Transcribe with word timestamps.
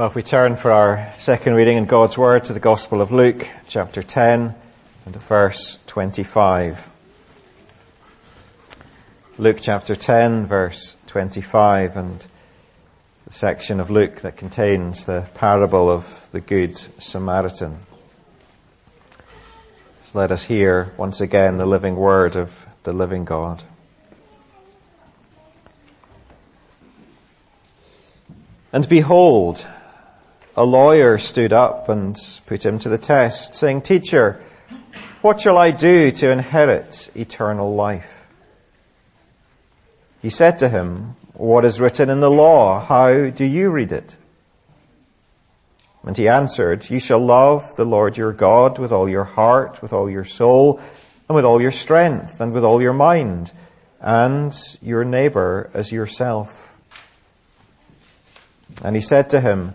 Well, 0.00 0.08
if 0.08 0.14
we 0.14 0.22
turn 0.22 0.56
for 0.56 0.72
our 0.72 1.12
second 1.18 1.56
reading 1.56 1.76
in 1.76 1.84
God's 1.84 2.16
Word 2.16 2.44
to 2.44 2.54
the 2.54 2.58
Gospel 2.58 3.02
of 3.02 3.12
Luke, 3.12 3.46
chapter 3.68 4.02
10 4.02 4.54
and 5.04 5.16
verse 5.16 5.78
25. 5.88 6.88
Luke 9.36 9.58
chapter 9.60 9.94
10 9.94 10.46
verse 10.46 10.96
25 11.06 11.98
and 11.98 12.26
the 13.26 13.32
section 13.34 13.78
of 13.78 13.90
Luke 13.90 14.22
that 14.22 14.38
contains 14.38 15.04
the 15.04 15.26
parable 15.34 15.90
of 15.90 16.06
the 16.32 16.40
Good 16.40 16.78
Samaritan. 16.98 17.80
So 20.04 20.18
let 20.18 20.32
us 20.32 20.44
hear 20.44 20.94
once 20.96 21.20
again 21.20 21.58
the 21.58 21.66
living 21.66 21.96
word 21.96 22.36
of 22.36 22.64
the 22.84 22.94
living 22.94 23.26
God. 23.26 23.64
And 28.72 28.88
behold, 28.88 29.66
a 30.56 30.64
lawyer 30.64 31.18
stood 31.18 31.52
up 31.52 31.88
and 31.88 32.16
put 32.46 32.64
him 32.64 32.78
to 32.80 32.88
the 32.88 32.98
test, 32.98 33.54
saying, 33.54 33.82
Teacher, 33.82 34.42
what 35.22 35.40
shall 35.40 35.58
I 35.58 35.70
do 35.70 36.10
to 36.10 36.30
inherit 36.30 37.10
eternal 37.14 37.74
life? 37.74 38.10
He 40.22 40.30
said 40.30 40.58
to 40.58 40.68
him, 40.68 41.16
What 41.34 41.64
is 41.64 41.80
written 41.80 42.10
in 42.10 42.20
the 42.20 42.30
law? 42.30 42.80
How 42.80 43.30
do 43.30 43.44
you 43.44 43.70
read 43.70 43.92
it? 43.92 44.16
And 46.04 46.16
he 46.16 46.28
answered, 46.28 46.88
You 46.88 46.98
shall 46.98 47.24
love 47.24 47.76
the 47.76 47.84
Lord 47.84 48.16
your 48.16 48.32
God 48.32 48.78
with 48.78 48.92
all 48.92 49.08
your 49.08 49.24
heart, 49.24 49.82
with 49.82 49.92
all 49.92 50.10
your 50.10 50.24
soul, 50.24 50.80
and 51.28 51.36
with 51.36 51.44
all 51.44 51.60
your 51.60 51.70
strength, 51.70 52.40
and 52.40 52.52
with 52.52 52.64
all 52.64 52.80
your 52.80 52.92
mind, 52.92 53.52
and 54.00 54.52
your 54.80 55.04
neighbor 55.04 55.70
as 55.74 55.92
yourself. 55.92 56.70
And 58.82 58.96
he 58.96 59.02
said 59.02 59.30
to 59.30 59.40
him, 59.40 59.74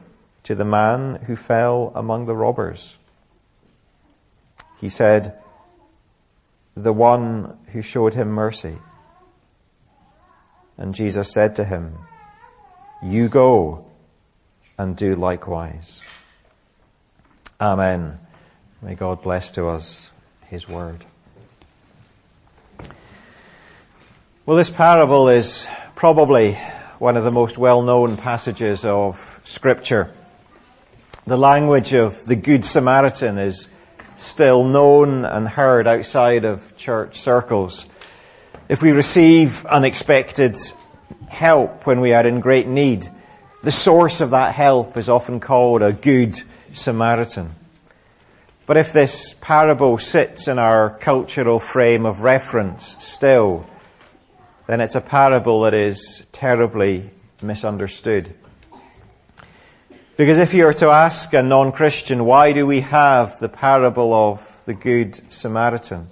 to 0.43 0.55
the 0.55 0.65
man 0.65 1.15
who 1.27 1.35
fell 1.35 1.91
among 1.95 2.25
the 2.25 2.35
robbers. 2.35 2.97
He 4.79 4.89
said, 4.89 5.37
the 6.75 6.93
one 6.93 7.57
who 7.67 7.81
showed 7.81 8.13
him 8.13 8.29
mercy. 8.29 8.77
And 10.77 10.95
Jesus 10.95 11.31
said 11.31 11.55
to 11.57 11.65
him, 11.65 11.97
you 13.03 13.29
go 13.29 13.85
and 14.77 14.95
do 14.95 15.15
likewise. 15.15 16.01
Amen. 17.59 18.17
May 18.81 18.95
God 18.95 19.21
bless 19.21 19.51
to 19.51 19.67
us 19.67 20.09
his 20.47 20.67
word. 20.67 21.05
Well, 24.45 24.57
this 24.57 24.71
parable 24.71 25.29
is 25.29 25.67
probably 25.95 26.57
one 26.97 27.15
of 27.15 27.23
the 27.23 27.31
most 27.31 27.59
well-known 27.59 28.17
passages 28.17 28.83
of 28.83 29.39
scripture. 29.43 30.11
The 31.27 31.37
language 31.37 31.93
of 31.93 32.25
the 32.25 32.35
Good 32.35 32.65
Samaritan 32.65 33.37
is 33.37 33.67
still 34.15 34.63
known 34.63 35.23
and 35.23 35.47
heard 35.47 35.85
outside 35.85 36.45
of 36.45 36.75
church 36.77 37.19
circles. 37.19 37.85
If 38.67 38.81
we 38.81 38.91
receive 38.91 39.63
unexpected 39.67 40.57
help 41.29 41.85
when 41.85 42.01
we 42.01 42.13
are 42.13 42.25
in 42.25 42.39
great 42.39 42.67
need, 42.67 43.07
the 43.61 43.71
source 43.71 44.19
of 44.19 44.31
that 44.31 44.55
help 44.55 44.97
is 44.97 45.09
often 45.09 45.39
called 45.39 45.83
a 45.83 45.93
good 45.93 46.41
Samaritan. 46.73 47.53
But 48.65 48.77
if 48.77 48.91
this 48.91 49.35
parable 49.41 49.99
sits 49.99 50.47
in 50.47 50.57
our 50.57 50.89
cultural 50.89 51.59
frame 51.59 52.07
of 52.07 52.21
reference 52.21 52.97
still, 52.97 53.67
then 54.65 54.81
it's 54.81 54.95
a 54.95 55.01
parable 55.01 55.61
that 55.61 55.75
is 55.75 56.25
terribly 56.31 57.11
misunderstood. 57.43 58.33
Because 60.21 60.37
if 60.37 60.53
you 60.53 60.65
were 60.65 60.73
to 60.73 60.89
ask 60.91 61.33
a 61.33 61.41
non-Christian, 61.41 62.25
why 62.25 62.53
do 62.53 62.67
we 62.67 62.81
have 62.81 63.39
the 63.39 63.49
parable 63.49 64.13
of 64.13 64.65
the 64.65 64.75
Good 64.75 65.19
Samaritan? 65.33 66.11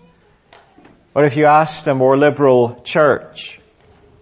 Or 1.14 1.26
if 1.26 1.38
you 1.38 1.46
asked 1.46 1.88
a 1.88 1.94
more 1.94 2.18
liberal 2.18 2.82
church, 2.84 3.62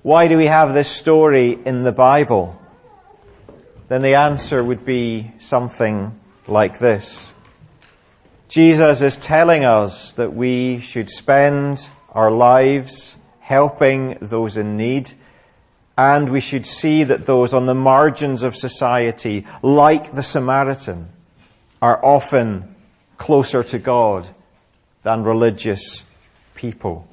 why 0.01 0.27
do 0.27 0.35
we 0.35 0.47
have 0.47 0.73
this 0.73 0.89
story 0.89 1.57
in 1.65 1.83
the 1.83 1.93
Bible? 1.93 2.61
Then 3.87 4.01
the 4.01 4.15
answer 4.15 4.61
would 4.61 4.83
be 4.83 5.31
something 5.39 6.19
like 6.47 6.79
this. 6.79 7.33
Jesus 8.49 9.01
is 9.01 9.15
telling 9.15 9.63
us 9.63 10.11
that 10.15 10.33
we 10.33 10.79
should 10.79 11.09
spend 11.09 11.89
our 12.11 12.29
lives 12.29 13.15
helping 13.39 14.17
those 14.19 14.57
in 14.57 14.75
need 14.75 15.09
and 15.97 16.29
we 16.29 16.39
should 16.39 16.67
see 16.67 17.03
that 17.03 17.25
those 17.25 17.53
on 17.53 17.65
the 17.65 17.73
margins 17.73 18.43
of 18.43 18.55
society, 18.55 19.47
like 19.63 20.13
the 20.13 20.21
Samaritan, 20.21 21.09
are 21.81 22.03
often 22.05 22.75
closer 23.17 23.63
to 23.63 23.79
God 23.79 24.29
than 25.01 25.23
religious 25.23 26.05
people. 26.53 27.07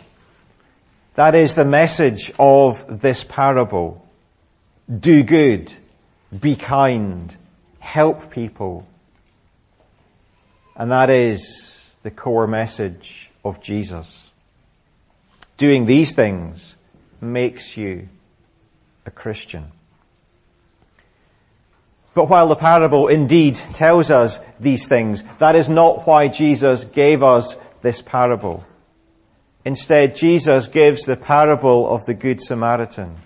That 1.15 1.35
is 1.35 1.55
the 1.55 1.65
message 1.65 2.31
of 2.39 3.01
this 3.01 3.25
parable. 3.25 4.07
Do 4.95 5.23
good, 5.23 5.73
be 6.39 6.55
kind, 6.55 7.35
help 7.79 8.31
people. 8.31 8.87
And 10.77 10.91
that 10.91 11.09
is 11.09 11.95
the 12.03 12.11
core 12.11 12.47
message 12.47 13.31
of 13.45 13.63
Jesus. 13.63 14.31
Doing 15.57 15.87
these 15.87 16.15
things 16.15 16.75
makes 17.21 17.77
you 17.77 18.09
a 19.07 19.11
Christian. 19.11 19.71
But 22.15 22.29
while 22.29 22.49
the 22.49 22.57
parable 22.57 23.09
indeed 23.09 23.57
tells 23.75 24.11
us 24.11 24.41
these 24.61 24.87
things, 24.87 25.25
that 25.41 25.57
is 25.57 25.69
not 25.69 26.07
why 26.07 26.29
Jesus 26.29 26.85
gave 26.85 27.23
us 27.25 27.57
this 27.83 28.01
parable. 28.01 28.65
Instead, 29.65 30.15
Jesus 30.15 30.69
gives 30.69 31.05
the 31.05 31.17
parable 31.17 31.93
of 31.93 32.05
the 32.05 32.15
Good 32.15 32.41
Samaritan 32.41 33.17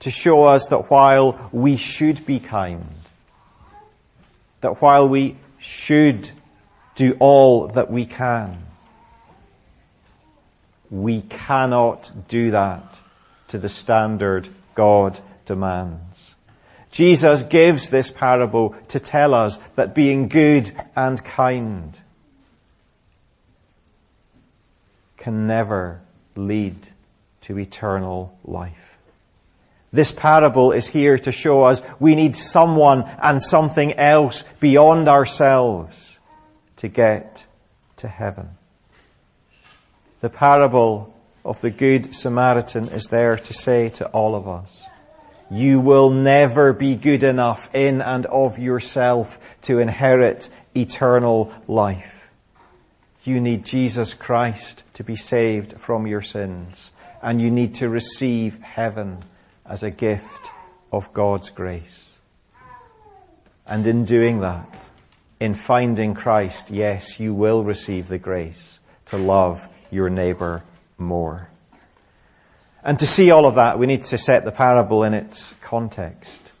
to 0.00 0.10
show 0.10 0.44
us 0.44 0.68
that 0.68 0.90
while 0.90 1.50
we 1.52 1.76
should 1.76 2.26
be 2.26 2.40
kind, 2.40 2.86
that 4.60 4.82
while 4.82 5.08
we 5.08 5.36
should 5.58 6.30
do 6.94 7.16
all 7.20 7.68
that 7.68 7.90
we 7.90 8.06
can, 8.06 8.66
we 10.90 11.22
cannot 11.22 12.10
do 12.28 12.50
that 12.50 13.00
to 13.48 13.58
the 13.58 13.68
standard 13.68 14.48
God 14.74 15.20
demands. 15.44 16.34
Jesus 16.90 17.42
gives 17.44 17.88
this 17.88 18.10
parable 18.10 18.74
to 18.88 18.98
tell 18.98 19.34
us 19.34 19.58
that 19.76 19.94
being 19.94 20.28
good 20.28 20.70
and 20.96 21.22
kind 21.24 21.98
can 25.16 25.46
never 25.46 26.00
lead 26.34 26.88
to 27.42 27.58
eternal 27.58 28.36
life. 28.44 28.98
This 29.92 30.12
parable 30.12 30.72
is 30.72 30.86
here 30.86 31.18
to 31.18 31.32
show 31.32 31.64
us 31.64 31.82
we 31.98 32.14
need 32.14 32.36
someone 32.36 33.02
and 33.22 33.42
something 33.42 33.94
else 33.94 34.44
beyond 34.60 35.08
ourselves 35.08 36.18
to 36.76 36.88
get 36.88 37.46
to 37.96 38.08
heaven. 38.08 38.50
The 40.20 40.30
parable 40.30 41.14
of 41.44 41.60
the 41.60 41.70
Good 41.70 42.14
Samaritan 42.14 42.88
is 42.88 43.04
there 43.04 43.36
to 43.36 43.52
say 43.52 43.88
to 43.90 44.06
all 44.08 44.34
of 44.34 44.48
us, 44.48 44.82
you 45.50 45.80
will 45.80 46.10
never 46.10 46.72
be 46.72 46.94
good 46.94 47.24
enough 47.24 47.68
in 47.74 48.00
and 48.00 48.26
of 48.26 48.58
yourself 48.58 49.38
to 49.62 49.80
inherit 49.80 50.48
eternal 50.76 51.52
life. 51.66 52.28
You 53.24 53.40
need 53.40 53.64
Jesus 53.64 54.14
Christ 54.14 54.84
to 54.94 55.04
be 55.04 55.16
saved 55.16 55.80
from 55.80 56.06
your 56.06 56.22
sins 56.22 56.92
and 57.22 57.40
you 57.40 57.50
need 57.50 57.74
to 57.76 57.88
receive 57.88 58.62
heaven 58.62 59.24
as 59.66 59.82
a 59.82 59.90
gift 59.90 60.50
of 60.92 61.12
God's 61.12 61.50
grace. 61.50 62.18
And 63.66 63.86
in 63.86 64.04
doing 64.04 64.40
that, 64.40 64.68
in 65.38 65.54
finding 65.54 66.14
Christ, 66.14 66.70
yes, 66.70 67.20
you 67.20 67.34
will 67.34 67.62
receive 67.62 68.08
the 68.08 68.18
grace 68.18 68.80
to 69.06 69.16
love 69.16 69.66
your 69.90 70.10
neighbor 70.10 70.62
more. 71.00 71.48
And 72.82 72.98
to 73.00 73.06
see 73.06 73.30
all 73.30 73.46
of 73.46 73.56
that, 73.56 73.78
we 73.78 73.86
need 73.86 74.04
to 74.04 74.18
set 74.18 74.44
the 74.44 74.52
parable 74.52 75.04
in 75.04 75.14
its 75.14 75.54
context. 75.62 76.52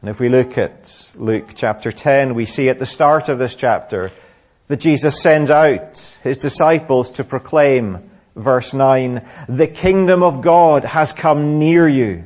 And 0.00 0.10
if 0.10 0.18
we 0.20 0.28
look 0.28 0.58
at 0.58 1.14
Luke 1.16 1.50
chapter 1.54 1.92
10, 1.92 2.34
we 2.34 2.44
see 2.44 2.68
at 2.68 2.78
the 2.78 2.86
start 2.86 3.28
of 3.28 3.38
this 3.38 3.54
chapter 3.54 4.10
that 4.66 4.80
Jesus 4.80 5.20
sends 5.20 5.50
out 5.50 5.98
his 6.22 6.38
disciples 6.38 7.12
to 7.12 7.24
proclaim, 7.24 8.10
verse 8.34 8.74
9, 8.74 9.28
the 9.48 9.68
kingdom 9.68 10.22
of 10.22 10.40
God 10.40 10.84
has 10.84 11.12
come 11.12 11.58
near 11.58 11.86
you. 11.86 12.24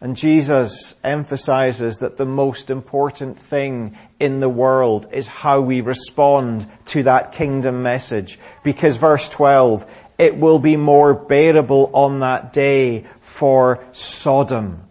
And 0.00 0.14
Jesus 0.14 0.94
emphasizes 1.02 1.98
that 1.98 2.18
the 2.18 2.26
most 2.26 2.68
important 2.68 3.40
thing 3.40 3.96
in 4.20 4.40
the 4.40 4.48
world 4.48 5.08
is 5.12 5.26
how 5.26 5.60
we 5.62 5.80
respond 5.80 6.70
to 6.86 7.04
that 7.04 7.32
kingdom 7.32 7.82
message. 7.82 8.38
Because 8.62 8.96
verse 8.96 9.28
12, 9.30 9.86
it 10.18 10.36
will 10.36 10.58
be 10.58 10.76
more 10.76 11.14
bearable 11.14 11.90
on 11.94 12.20
that 12.20 12.52
day 12.52 13.06
for 13.20 13.84
Sodom 13.92 14.82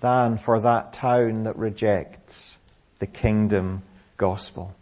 than 0.00 0.38
for 0.38 0.60
that 0.60 0.94
town 0.94 1.44
that 1.44 1.56
rejects 1.56 2.58
the 2.98 3.06
kingdom 3.06 3.82
gospel. 4.16 4.74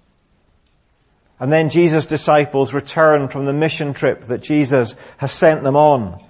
And 1.41 1.53
then 1.53 1.71
Jesus' 1.71 2.07
disciples 2.07 2.73
return 2.73 3.29
from 3.29 3.47
the 3.47 3.53
mission 3.53 3.95
trip 3.95 4.25
that 4.27 4.43
Jesus 4.43 4.97
has 5.17 5.33
sent 5.33 5.65
them 5.65 5.77
on. 5.77 6.25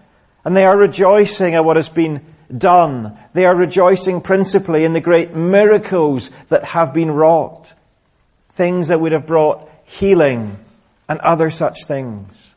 And 0.45 0.57
they 0.57 0.65
are 0.65 0.77
rejoicing 0.77 1.55
at 1.55 1.65
what 1.65 1.77
has 1.77 1.89
been 1.89 2.25
done. 2.57 3.19
They 3.33 3.47
are 3.47 3.55
rejoicing 3.55 4.21
principally 4.21 4.85
in 4.85 4.93
the 4.93 5.01
great 5.01 5.35
miracles 5.35 6.31
that 6.49 6.65
have 6.65 6.93
been 6.93 7.11
wrought. 7.11 7.73
Things 8.51 8.89
that 8.89 9.01
would 9.01 9.13
have 9.13 9.27
brought 9.27 9.69
healing 9.85 10.59
and 11.09 11.21
other 11.21 11.51
such 11.51 11.85
things. 11.85 12.55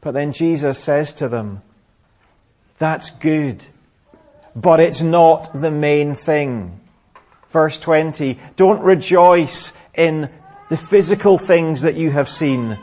But 0.00 0.14
then 0.14 0.32
Jesus 0.32 0.78
says 0.78 1.14
to 1.14 1.28
them, 1.28 1.62
that's 2.78 3.10
good, 3.10 3.66
but 4.56 4.80
it's 4.80 5.02
not 5.02 5.52
the 5.52 5.70
main 5.70 6.14
thing. 6.14 6.80
Verse 7.50 7.78
20, 7.78 8.38
don't 8.56 8.82
rejoice 8.82 9.72
in 9.94 10.30
the 10.70 10.78
physical 10.78 11.36
things 11.36 11.82
that 11.82 11.96
you 11.96 12.10
have 12.10 12.28
seen. 12.28 12.78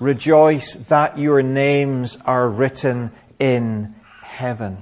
Rejoice 0.00 0.72
that 0.88 1.18
your 1.18 1.42
names 1.42 2.16
are 2.24 2.48
written 2.48 3.12
in 3.38 3.94
heaven. 4.22 4.78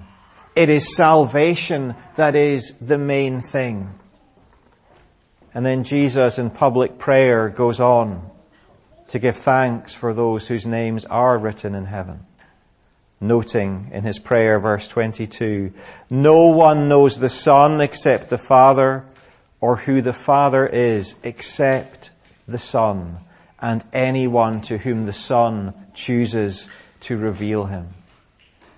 It 0.56 0.70
is 0.70 0.96
salvation 0.96 1.94
that 2.16 2.34
is 2.34 2.72
the 2.80 2.96
main 2.96 3.42
thing. 3.42 3.90
And 5.52 5.66
then 5.66 5.84
Jesus 5.84 6.38
in 6.38 6.48
public 6.48 6.96
prayer 6.96 7.50
goes 7.50 7.78
on 7.78 8.30
to 9.08 9.18
give 9.18 9.36
thanks 9.36 9.92
for 9.92 10.14
those 10.14 10.48
whose 10.48 10.64
names 10.64 11.04
are 11.04 11.36
written 11.36 11.74
in 11.74 11.84
heaven. 11.84 12.20
Noting 13.20 13.90
in 13.92 14.02
his 14.04 14.18
prayer, 14.18 14.58
verse 14.58 14.88
22, 14.88 15.74
no 16.08 16.46
one 16.46 16.88
knows 16.88 17.18
the 17.18 17.28
Son 17.28 17.82
except 17.82 18.30
the 18.30 18.38
Father, 18.38 19.04
or 19.60 19.76
who 19.76 20.00
the 20.00 20.12
Father 20.12 20.66
is 20.66 21.16
except 21.22 22.10
the 22.48 22.58
Son, 22.58 23.18
and 23.60 23.84
anyone 23.92 24.62
to 24.62 24.78
whom 24.78 25.04
the 25.04 25.12
Son 25.12 25.74
chooses 25.94 26.66
to 27.00 27.16
reveal 27.16 27.66
him. 27.66 27.88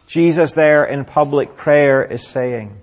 Jesus 0.08 0.54
there 0.54 0.86
in 0.86 1.04
public 1.04 1.56
prayer 1.56 2.02
is 2.02 2.26
saying, 2.26 2.80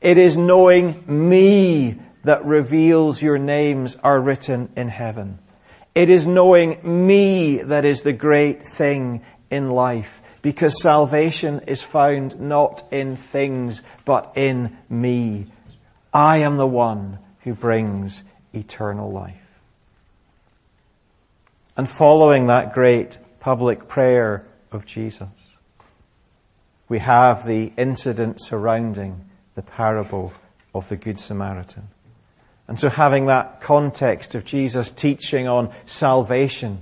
it 0.00 0.16
is 0.16 0.38
knowing 0.38 1.04
me 1.06 2.00
that 2.24 2.46
reveals 2.46 3.20
your 3.20 3.36
names 3.36 3.96
are 4.02 4.18
written 4.18 4.70
in 4.74 4.88
heaven. 4.88 5.38
It 5.94 6.08
is 6.08 6.26
knowing 6.26 7.06
me 7.06 7.58
that 7.58 7.84
is 7.84 8.02
the 8.02 8.14
great 8.14 8.66
thing 8.66 9.20
in 9.50 9.70
life 9.70 10.22
because 10.40 10.80
salvation 10.80 11.60
is 11.66 11.82
found 11.82 12.40
not 12.40 12.82
in 12.90 13.16
things 13.16 13.82
but 14.06 14.32
in 14.34 14.74
me. 14.88 15.46
I 16.12 16.38
am 16.38 16.56
the 16.56 16.66
one 16.66 17.18
who 17.40 17.52
brings 17.52 18.24
eternal 18.54 19.12
life. 19.12 19.36
And 21.76 21.88
following 21.88 22.46
that 22.46 22.72
great 22.72 23.18
public 23.40 23.88
prayer 23.88 24.46
of 24.72 24.86
Jesus, 24.86 25.51
we 26.92 26.98
have 26.98 27.46
the 27.46 27.72
incident 27.78 28.38
surrounding 28.38 29.24
the 29.54 29.62
parable 29.62 30.30
of 30.74 30.90
the 30.90 30.96
Good 30.96 31.18
Samaritan. 31.18 31.88
And 32.68 32.78
so 32.78 32.90
having 32.90 33.26
that 33.26 33.62
context 33.62 34.34
of 34.34 34.44
Jesus 34.44 34.90
teaching 34.90 35.48
on 35.48 35.72
salvation, 35.86 36.80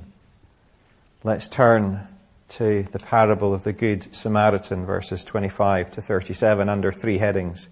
let's 1.22 1.46
turn 1.46 2.08
to 2.48 2.82
the 2.90 2.98
parable 2.98 3.54
of 3.54 3.62
the 3.62 3.72
Good 3.72 4.12
Samaritan, 4.12 4.84
verses 4.84 5.22
25 5.22 5.92
to 5.92 6.02
37, 6.02 6.68
under 6.68 6.90
three 6.90 7.18
headings. 7.18 7.68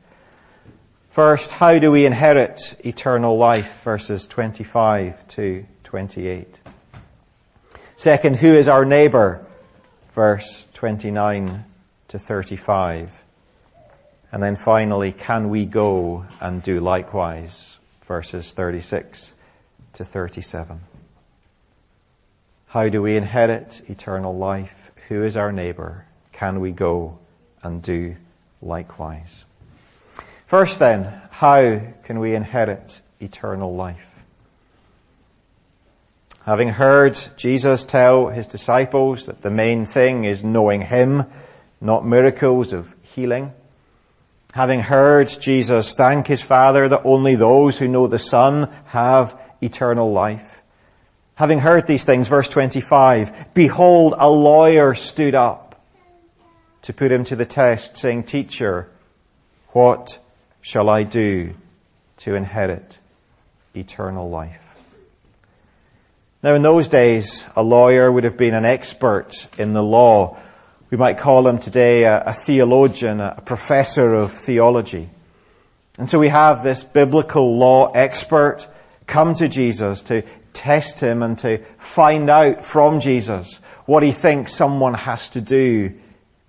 First, 1.11 1.51
how 1.51 1.81
do 1.81 1.91
we 1.91 2.07
inherit 2.07 2.77
eternal 2.87 3.37
life, 3.37 3.83
verses 3.83 4.29
25 4.29 5.27
to 5.27 5.67
28. 5.83 6.61
Second, 7.97 8.37
who 8.37 8.55
is 8.55 8.69
our 8.69 8.85
neighbor, 8.85 9.45
verse 10.15 10.69
29 10.75 11.65
to 12.09 12.19
35. 12.19 13.11
And 14.33 14.43
then 14.43 14.57
finally, 14.57 15.13
can 15.13 15.49
we 15.49 15.65
go 15.65 16.27
and 16.41 16.63
do 16.63 16.81
likewise? 16.81 17.79
Verses 18.07 18.53
36 18.53 19.33
to 19.95 20.05
37. 20.05 20.81
How 22.69 22.89
do 22.89 23.01
we 23.01 23.17
inherit 23.17 23.83
eternal 23.89 24.37
life? 24.37 24.91
Who 25.09 25.25
is 25.25 25.37
our 25.37 25.53
neighbor? 25.53 26.05
Can 26.33 26.61
we 26.61 26.71
go 26.71 27.19
and 27.63 27.83
do 27.83 28.17
likewise? 28.61 29.45
First 30.47 30.79
then, 30.79 31.21
how 31.31 31.81
can 32.05 32.21
we 32.21 32.35
inherit 32.35 33.01
eternal 33.21 33.75
life? 33.75 34.07
Having 36.45 36.69
heard 36.71 37.19
Jesus 37.37 37.85
tell 37.85 38.29
his 38.29 38.47
disciples 38.47 39.27
that 39.27 39.43
the 39.43 39.51
main 39.51 39.85
thing 39.85 40.25
is 40.25 40.43
knowing 40.43 40.81
him 40.81 41.25
not 41.81 42.07
miracles 42.07 42.73
of 42.73 42.95
healing. 43.03 43.53
Having 44.55 44.81
heard 44.81 45.29
Jesus 45.41 45.95
thank 45.95 46.27
his 46.27 46.43
Father 46.43 46.89
that 46.89 47.03
only 47.05 47.37
those 47.37 47.79
who 47.79 47.87
know 47.87 48.07
the 48.07 48.19
Son 48.19 48.73
have 48.87 49.39
eternal 49.61 50.13
life. 50.13 50.63
Having 51.35 51.61
heard 51.61 51.87
these 51.87 52.05
things, 52.05 52.27
verse 52.29 52.49
25, 52.49 53.55
behold, 53.55 54.15
a 54.17 54.29
lawyer 54.29 54.95
stood 54.95 55.35
up 55.35 55.81
to 56.83 56.93
put 56.93 57.13
him 57.13 57.25
to 57.25 57.37
the 57.37 57.47
test, 57.47 57.97
saying, 57.97 58.25
Teacher, 58.25 58.89
what 59.69 60.19
shall 60.61 60.89
I 60.89 61.05
do 61.05 61.55
to 62.19 62.35
inherit 62.35 62.99
eternal 63.77 64.29
life? 64.29 64.65
Now 66.43 66.55
in 66.55 66.63
those 66.63 66.89
days, 66.89 67.47
a 67.55 67.63
lawyer 67.63 68.11
would 68.11 68.25
have 68.25 68.37
been 68.37 68.55
an 68.55 68.65
expert 68.65 69.47
in 69.59 69.73
the 69.75 69.83
law 69.83 70.39
we 70.91 70.97
might 70.97 71.19
call 71.19 71.47
him 71.47 71.59
today 71.59 72.05
a, 72.05 72.23
a 72.25 72.33
theologian, 72.33 73.21
a, 73.21 73.41
professor 73.45 74.15
of 74.15 74.33
theology. 74.33 75.09
And 75.99 76.09
so 76.09 76.19
we 76.19 76.29
have 76.29 76.63
this 76.63 76.83
biblical 76.85 77.59
law 77.59 77.91
expert 77.93 78.67
come 79.07 79.35
to 79.35 79.49
Jesus 79.49 80.03
to 80.03 80.23
test 80.53 81.01
him 81.01 81.23
and 81.23 81.39
to 81.41 81.65
find 81.79 82.31
out 82.31 82.65
from 82.65 83.01
Jesus 83.01 83.61
what 83.85 84.03
he 84.03 84.13
thinks 84.13 84.55
someone 84.55 84.95
has 84.95 85.31
to 85.31 85.41
do 85.41 85.95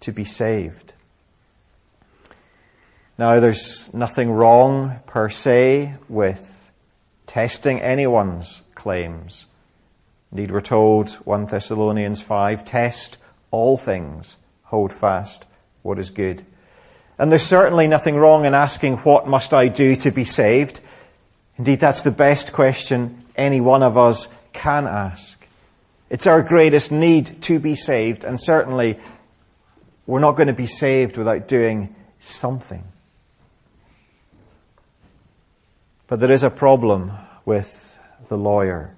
to 0.02 0.12
be 0.12 0.24
saved. 0.24 0.94
Now 3.18 3.40
there's 3.40 3.94
nothing 3.94 4.32
wrong 4.32 5.00
per 5.06 5.30
se 5.30 5.96
with 6.08 6.72
testing 7.28 7.82
anyone's 7.82 8.62
claims. 8.76 9.46
Indeed 10.32 10.52
we're 10.52 10.62
told 10.62 11.10
1 11.10 11.46
Thessalonians 11.46 12.22
5, 12.22 12.64
test 12.64 13.18
all 13.52 13.78
things, 13.78 14.38
hold 14.64 14.94
fast 14.94 15.46
what 15.82 16.00
is 16.00 16.10
good. 16.10 16.46
And 17.18 17.32
there's 17.32 17.44
certainly 17.44 17.88
nothing 17.88 18.16
wrong 18.16 18.46
in 18.46 18.54
asking 18.54 18.98
what 18.98 19.28
must 19.28 19.54
I 19.54 19.68
do 19.68 19.96
to 19.98 20.12
be 20.12 20.24
saved. 20.24 20.80
Indeed 21.58 21.80
that's 21.80 22.04
the 22.04 22.12
best 22.12 22.54
question 22.54 23.26
any 23.36 23.60
one 23.60 23.84
of 23.84 23.98
us 23.98 24.28
can 24.54 24.88
ask. 24.88 25.38
It's 26.10 26.28
our 26.28 26.42
greatest 26.42 26.92
need 26.92 27.42
to 27.44 27.60
be 27.60 27.76
saved 27.76 28.24
and 28.24 28.42
certainly 28.42 29.00
we're 30.08 30.20
not 30.20 30.38
going 30.38 30.48
to 30.48 30.54
be 30.54 30.66
saved 30.66 31.18
without 31.18 31.48
doing 31.48 31.96
something. 32.20 32.84
But 36.08 36.20
there 36.20 36.32
is 36.32 36.44
a 36.44 36.50
problem 36.50 37.12
with 37.46 38.00
the 38.28 38.38
lawyer. 38.38 38.96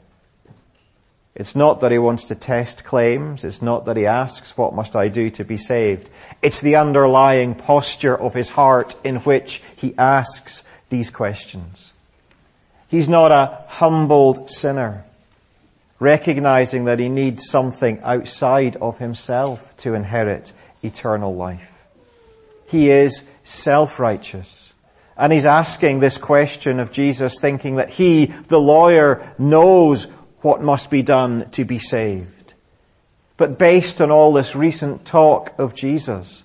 It's 1.41 1.55
not 1.55 1.81
that 1.81 1.91
he 1.91 1.97
wants 1.97 2.25
to 2.25 2.35
test 2.35 2.83
claims. 2.83 3.43
It's 3.43 3.63
not 3.63 3.85
that 3.85 3.97
he 3.97 4.05
asks, 4.05 4.55
what 4.55 4.75
must 4.75 4.95
I 4.95 5.07
do 5.07 5.31
to 5.31 5.43
be 5.43 5.57
saved? 5.57 6.07
It's 6.43 6.61
the 6.61 6.75
underlying 6.75 7.55
posture 7.55 8.15
of 8.15 8.35
his 8.35 8.51
heart 8.51 8.95
in 9.03 9.15
which 9.21 9.63
he 9.75 9.95
asks 9.97 10.63
these 10.89 11.09
questions. 11.09 11.93
He's 12.89 13.09
not 13.09 13.31
a 13.31 13.63
humbled 13.69 14.51
sinner, 14.51 15.03
recognizing 15.99 16.85
that 16.85 16.99
he 16.99 17.09
needs 17.09 17.49
something 17.49 18.01
outside 18.03 18.75
of 18.75 18.99
himself 18.99 19.75
to 19.77 19.95
inherit 19.95 20.53
eternal 20.83 21.35
life. 21.35 21.71
He 22.67 22.91
is 22.91 23.23
self-righteous 23.43 24.73
and 25.17 25.33
he's 25.33 25.45
asking 25.45 25.99
this 25.99 26.17
question 26.17 26.79
of 26.79 26.91
Jesus 26.91 27.39
thinking 27.39 27.75
that 27.75 27.89
he, 27.89 28.25
the 28.25 28.59
lawyer, 28.59 29.33
knows 29.37 30.07
what 30.41 30.61
must 30.61 30.89
be 30.89 31.03
done 31.03 31.49
to 31.51 31.65
be 31.65 31.77
saved. 31.77 32.53
But 33.37 33.57
based 33.57 34.01
on 34.01 34.11
all 34.11 34.33
this 34.33 34.55
recent 34.55 35.05
talk 35.05 35.57
of 35.57 35.73
Jesus, 35.73 36.43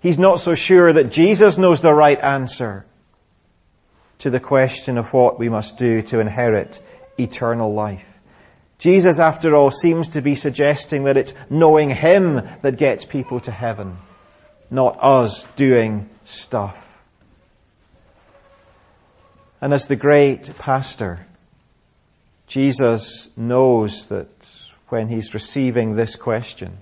he's 0.00 0.18
not 0.18 0.40
so 0.40 0.54
sure 0.54 0.92
that 0.92 1.10
Jesus 1.10 1.58
knows 1.58 1.82
the 1.82 1.92
right 1.92 2.20
answer 2.20 2.84
to 4.18 4.30
the 4.30 4.40
question 4.40 4.98
of 4.98 5.12
what 5.12 5.38
we 5.38 5.48
must 5.48 5.78
do 5.78 6.02
to 6.02 6.20
inherit 6.20 6.82
eternal 7.18 7.72
life. 7.72 8.06
Jesus, 8.78 9.18
after 9.18 9.54
all, 9.54 9.70
seems 9.70 10.08
to 10.10 10.22
be 10.22 10.34
suggesting 10.34 11.04
that 11.04 11.16
it's 11.16 11.34
knowing 11.50 11.90
Him 11.90 12.48
that 12.62 12.78
gets 12.78 13.04
people 13.04 13.40
to 13.40 13.50
heaven, 13.50 13.98
not 14.70 14.98
us 15.02 15.44
doing 15.56 16.08
stuff. 16.24 16.98
And 19.60 19.74
as 19.74 19.86
the 19.86 19.96
great 19.96 20.54
pastor, 20.58 21.26
Jesus 22.50 23.30
knows 23.36 24.06
that 24.06 24.26
when 24.88 25.06
he's 25.06 25.34
receiving 25.34 25.94
this 25.94 26.16
question, 26.16 26.78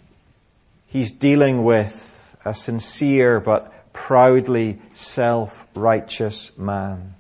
he's 0.87 1.13
dealing 1.13 1.63
with 1.63 2.35
a 2.43 2.55
sincere 2.55 3.39
but 3.39 3.93
proudly 3.93 4.81
self-righteous 4.95 6.57
man. 6.57 7.13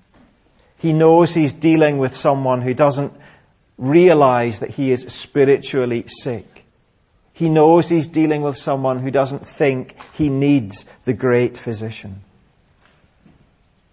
He 0.79 0.95
knows 0.95 1.35
he's 1.35 1.53
dealing 1.53 1.99
with 1.99 2.17
someone 2.17 2.63
who 2.63 2.73
doesn't 2.73 3.13
realize 3.77 4.61
that 4.61 4.71
he 4.71 4.93
is 4.93 5.03
spiritually 5.13 6.07
sick. 6.07 6.65
He 7.35 7.51
knows 7.51 7.91
he's 7.91 8.09
dealing 8.09 8.41
with 8.41 8.57
someone 8.57 9.01
who 9.01 9.11
doesn't 9.11 9.47
think 9.47 9.95
he 10.15 10.31
needs 10.31 10.87
the 11.05 11.13
great 11.13 11.59
physician. 11.59 12.23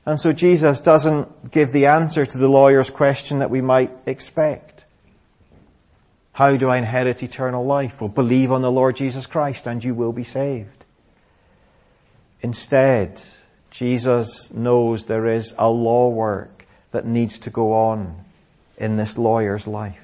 And 0.06 0.20
so 0.20 0.32
Jesus 0.32 0.82
doesn't 0.82 1.52
give 1.52 1.72
the 1.72 1.88
answer 1.88 2.26
to 2.26 2.38
the 2.38 2.48
lawyer's 2.48 2.90
question 2.90 3.40
that 3.40 3.50
we 3.50 3.62
might 3.62 3.92
expect. 4.06 4.86
How 6.32 6.56
do 6.58 6.70
I 6.70 6.78
inherit 6.78 7.24
eternal 7.24 7.66
life? 7.66 8.00
Well, 8.02 8.10
believe 8.10 8.52
on 8.52 8.62
the 8.62 8.72
Lord 8.72 8.98
Jesus 8.98 9.26
Christ 9.26 9.68
and 9.68 9.84
you 9.84 9.96
will 9.96 10.12
be 10.12 10.24
saved. 10.24 10.86
Instead, 12.42 13.22
Jesus 13.72 14.54
knows 14.54 15.06
there 15.06 15.34
is 15.34 15.56
a 15.58 15.70
law 15.70 16.10
work 16.10 16.66
that 16.92 17.06
needs 17.06 17.40
to 17.40 17.50
go 17.50 17.74
on 17.74 18.24
in 18.78 18.98
this 18.98 19.18
lawyer's 19.18 19.66
life. 19.66 20.00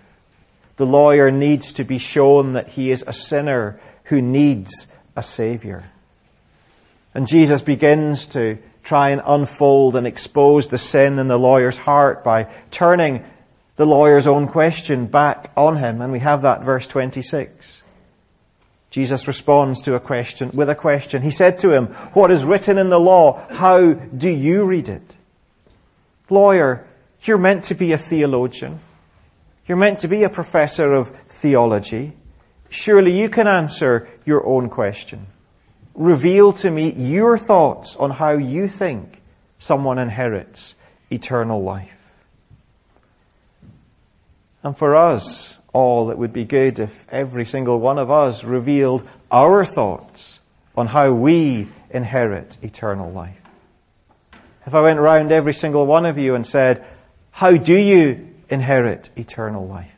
The 0.78 0.86
lawyer 0.86 1.30
needs 1.30 1.74
to 1.74 1.84
be 1.84 2.00
shown 2.00 2.54
that 2.54 2.70
he 2.70 2.92
is 2.92 3.04
a 3.06 3.14
sinner 3.14 3.80
who 4.06 4.22
needs 4.22 4.88
a 5.16 5.22
savior. 5.22 5.84
And 7.14 7.28
Jesus 7.28 7.62
begins 7.62 8.26
to 8.28 8.58
try 8.84 9.10
and 9.10 9.22
unfold 9.26 9.96
and 9.96 10.08
expose 10.08 10.68
the 10.68 10.78
sin 10.78 11.20
in 11.20 11.28
the 11.28 11.38
lawyer's 11.38 11.78
heart 11.78 12.24
by 12.24 12.48
turning 12.72 13.24
the 13.76 13.86
lawyer's 13.86 14.28
own 14.28 14.48
question 14.48 15.06
back 15.06 15.52
on 15.56 15.78
him. 15.78 16.02
And 16.02 16.12
we 16.12 16.20
have 16.20 16.44
that 16.44 16.64
verse 16.64 16.88
26. 16.88 17.84
Jesus 18.90 19.28
responds 19.28 19.84
to 19.84 19.96
a 19.96 20.00
question 20.00 20.52
with 20.54 20.70
a 20.70 20.76
question. 20.76 21.22
He 21.22 21.32
said 21.32 21.60
to 21.60 21.74
him, 21.74 21.88
what 22.14 22.32
is 22.32 22.44
written 22.44 22.78
in 22.78 22.90
the 22.90 23.00
law? 23.00 23.46
How 23.50 23.94
do 23.94 24.30
you 24.30 24.66
read 24.66 24.90
it? 24.90 25.18
Lawyer, 26.30 26.86
you're 27.24 27.38
meant 27.38 27.66
to 27.66 27.76
be 27.76 27.94
a 27.94 27.98
theologian. 27.98 28.80
You're 29.68 29.78
meant 29.78 30.00
to 30.00 30.08
be 30.08 30.24
a 30.24 30.30
professor 30.30 30.92
of 30.92 31.16
theology. 31.30 32.14
Surely 32.70 33.18
you 33.18 33.30
can 33.30 33.48
answer 33.48 34.10
your 34.26 34.46
own 34.46 34.70
question 34.70 35.28
reveal 35.96 36.54
to 36.54 36.70
me 36.70 36.92
your 36.92 37.38
thoughts 37.38 37.96
on 37.96 38.12
how 38.12 38.32
you 38.32 38.68
think 38.68 39.22
someone 39.60 40.00
inherits 40.00 40.76
eternal 41.12 41.64
life. 41.64 41.90
And 44.64 44.78
for 44.78 44.96
us 44.96 45.58
all, 45.74 46.12
it 46.12 46.18
would 46.18 46.34
be 46.34 46.46
good 46.46 46.80
if 46.80 47.06
every 47.10 47.46
single 47.46 47.80
one 47.80 47.98
of 47.98 48.12
us 48.12 48.44
revealed 48.44 49.08
our 49.32 49.66
thoughts 49.66 50.40
on 50.76 50.88
how 50.88 51.12
we 51.12 51.68
inherit 51.90 52.58
eternal 52.62 53.12
life. 53.12 53.38
If 54.66 54.76
I 54.76 54.82
went 54.82 55.00
around 55.00 55.32
every 55.32 55.54
single 55.54 55.86
one 55.86 56.06
of 56.06 56.18
you 56.18 56.36
and 56.36 56.46
said, 56.46 56.86
how 57.32 57.58
do 57.58 57.76
you 57.76 58.30
inherit 58.50 59.10
eternal 59.16 59.68
life? 59.68 59.92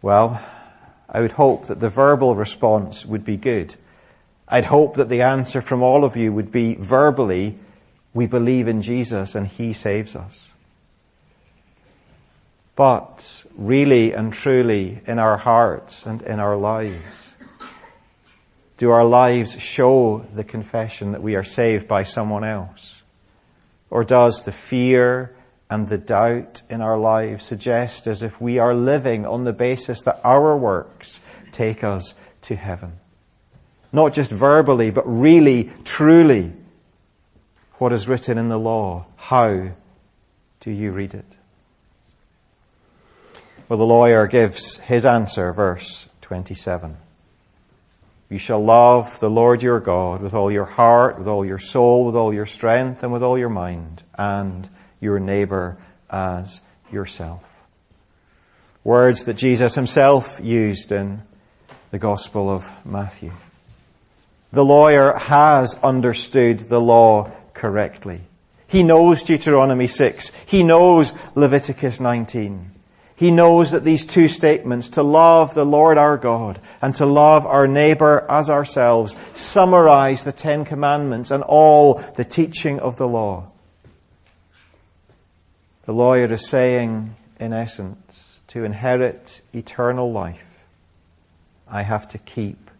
Well, 0.00 0.42
I 1.08 1.20
would 1.20 1.32
hope 1.32 1.66
that 1.66 1.80
the 1.80 1.88
verbal 1.88 2.34
response 2.34 3.06
would 3.06 3.24
be 3.24 3.36
good. 3.36 3.74
I'd 4.46 4.66
hope 4.66 4.96
that 4.96 5.08
the 5.08 5.22
answer 5.22 5.60
from 5.60 5.82
all 5.82 6.04
of 6.04 6.16
you 6.16 6.32
would 6.32 6.52
be 6.52 6.74
verbally, 6.74 7.58
we 8.14 8.26
believe 8.26 8.68
in 8.68 8.82
Jesus 8.82 9.34
and 9.34 9.46
He 9.46 9.72
saves 9.72 10.16
us. 10.16 10.50
But 12.76 13.44
really 13.56 14.12
and 14.12 14.32
truly 14.32 15.00
in 15.06 15.18
our 15.18 15.36
hearts 15.36 16.06
and 16.06 16.22
in 16.22 16.38
our 16.40 16.56
lives, 16.56 17.34
do 18.76 18.90
our 18.90 19.04
lives 19.04 19.60
show 19.60 20.24
the 20.32 20.44
confession 20.44 21.12
that 21.12 21.22
we 21.22 21.34
are 21.34 21.42
saved 21.42 21.88
by 21.88 22.04
someone 22.04 22.44
else? 22.44 23.02
Or 23.90 24.04
does 24.04 24.44
the 24.44 24.52
fear 24.52 25.34
and 25.70 25.88
the 25.88 25.98
doubt 25.98 26.62
in 26.70 26.80
our 26.80 26.98
lives 26.98 27.44
suggest 27.44 28.06
as 28.06 28.22
if 28.22 28.40
we 28.40 28.58
are 28.58 28.74
living 28.74 29.26
on 29.26 29.44
the 29.44 29.52
basis 29.52 30.02
that 30.04 30.20
our 30.24 30.56
works 30.56 31.20
take 31.52 31.84
us 31.84 32.14
to 32.42 32.56
heaven. 32.56 32.92
Not 33.92 34.12
just 34.12 34.30
verbally, 34.30 34.90
but 34.90 35.06
really, 35.06 35.70
truly, 35.84 36.52
what 37.74 37.92
is 37.92 38.08
written 38.08 38.38
in 38.38 38.48
the 38.48 38.58
law. 38.58 39.06
How 39.16 39.70
do 40.60 40.70
you 40.70 40.90
read 40.90 41.14
it? 41.14 41.24
Well, 43.68 43.78
the 43.78 43.84
lawyer 43.84 44.26
gives 44.26 44.78
his 44.78 45.04
answer, 45.04 45.52
verse 45.52 46.08
27. 46.22 46.96
You 48.30 48.38
shall 48.38 48.62
love 48.62 49.20
the 49.20 49.30
Lord 49.30 49.62
your 49.62 49.80
God 49.80 50.22
with 50.22 50.34
all 50.34 50.50
your 50.50 50.64
heart, 50.64 51.18
with 51.18 51.28
all 51.28 51.44
your 51.44 51.58
soul, 51.58 52.04
with 52.04 52.14
all 52.14 52.32
your 52.32 52.46
strength, 52.46 53.02
and 53.02 53.12
with 53.12 53.22
all 53.22 53.38
your 53.38 53.48
mind, 53.48 54.02
and 54.18 54.68
your 55.00 55.18
neighbor 55.18 55.78
as 56.10 56.60
yourself. 56.90 57.44
Words 58.84 59.24
that 59.24 59.34
Jesus 59.34 59.74
himself 59.74 60.38
used 60.42 60.92
in 60.92 61.22
the 61.90 61.98
Gospel 61.98 62.50
of 62.50 62.64
Matthew. 62.84 63.32
The 64.52 64.64
lawyer 64.64 65.16
has 65.16 65.74
understood 65.82 66.60
the 66.60 66.80
law 66.80 67.30
correctly. 67.52 68.22
He 68.66 68.82
knows 68.82 69.22
Deuteronomy 69.22 69.86
6. 69.86 70.32
He 70.46 70.62
knows 70.62 71.12
Leviticus 71.34 72.00
19. 72.00 72.72
He 73.16 73.30
knows 73.30 73.72
that 73.72 73.82
these 73.82 74.06
two 74.06 74.28
statements, 74.28 74.90
to 74.90 75.02
love 75.02 75.52
the 75.52 75.64
Lord 75.64 75.98
our 75.98 76.16
God 76.16 76.60
and 76.80 76.94
to 76.96 77.04
love 77.04 77.46
our 77.46 77.66
neighbor 77.66 78.24
as 78.30 78.48
ourselves, 78.48 79.16
summarize 79.34 80.22
the 80.22 80.32
Ten 80.32 80.64
Commandments 80.64 81.32
and 81.32 81.42
all 81.42 81.94
the 82.14 82.24
teaching 82.24 82.78
of 82.78 82.96
the 82.96 83.08
law. 83.08 83.50
The 85.88 85.94
lawyer 85.94 86.30
is 86.30 86.46
saying, 86.46 87.16
in 87.40 87.54
essence, 87.54 88.40
to 88.48 88.62
inherit 88.62 89.40
eternal 89.54 90.12
life, 90.12 90.60
I 91.66 91.80
have 91.80 92.06
to 92.10 92.18
keep 92.18 92.70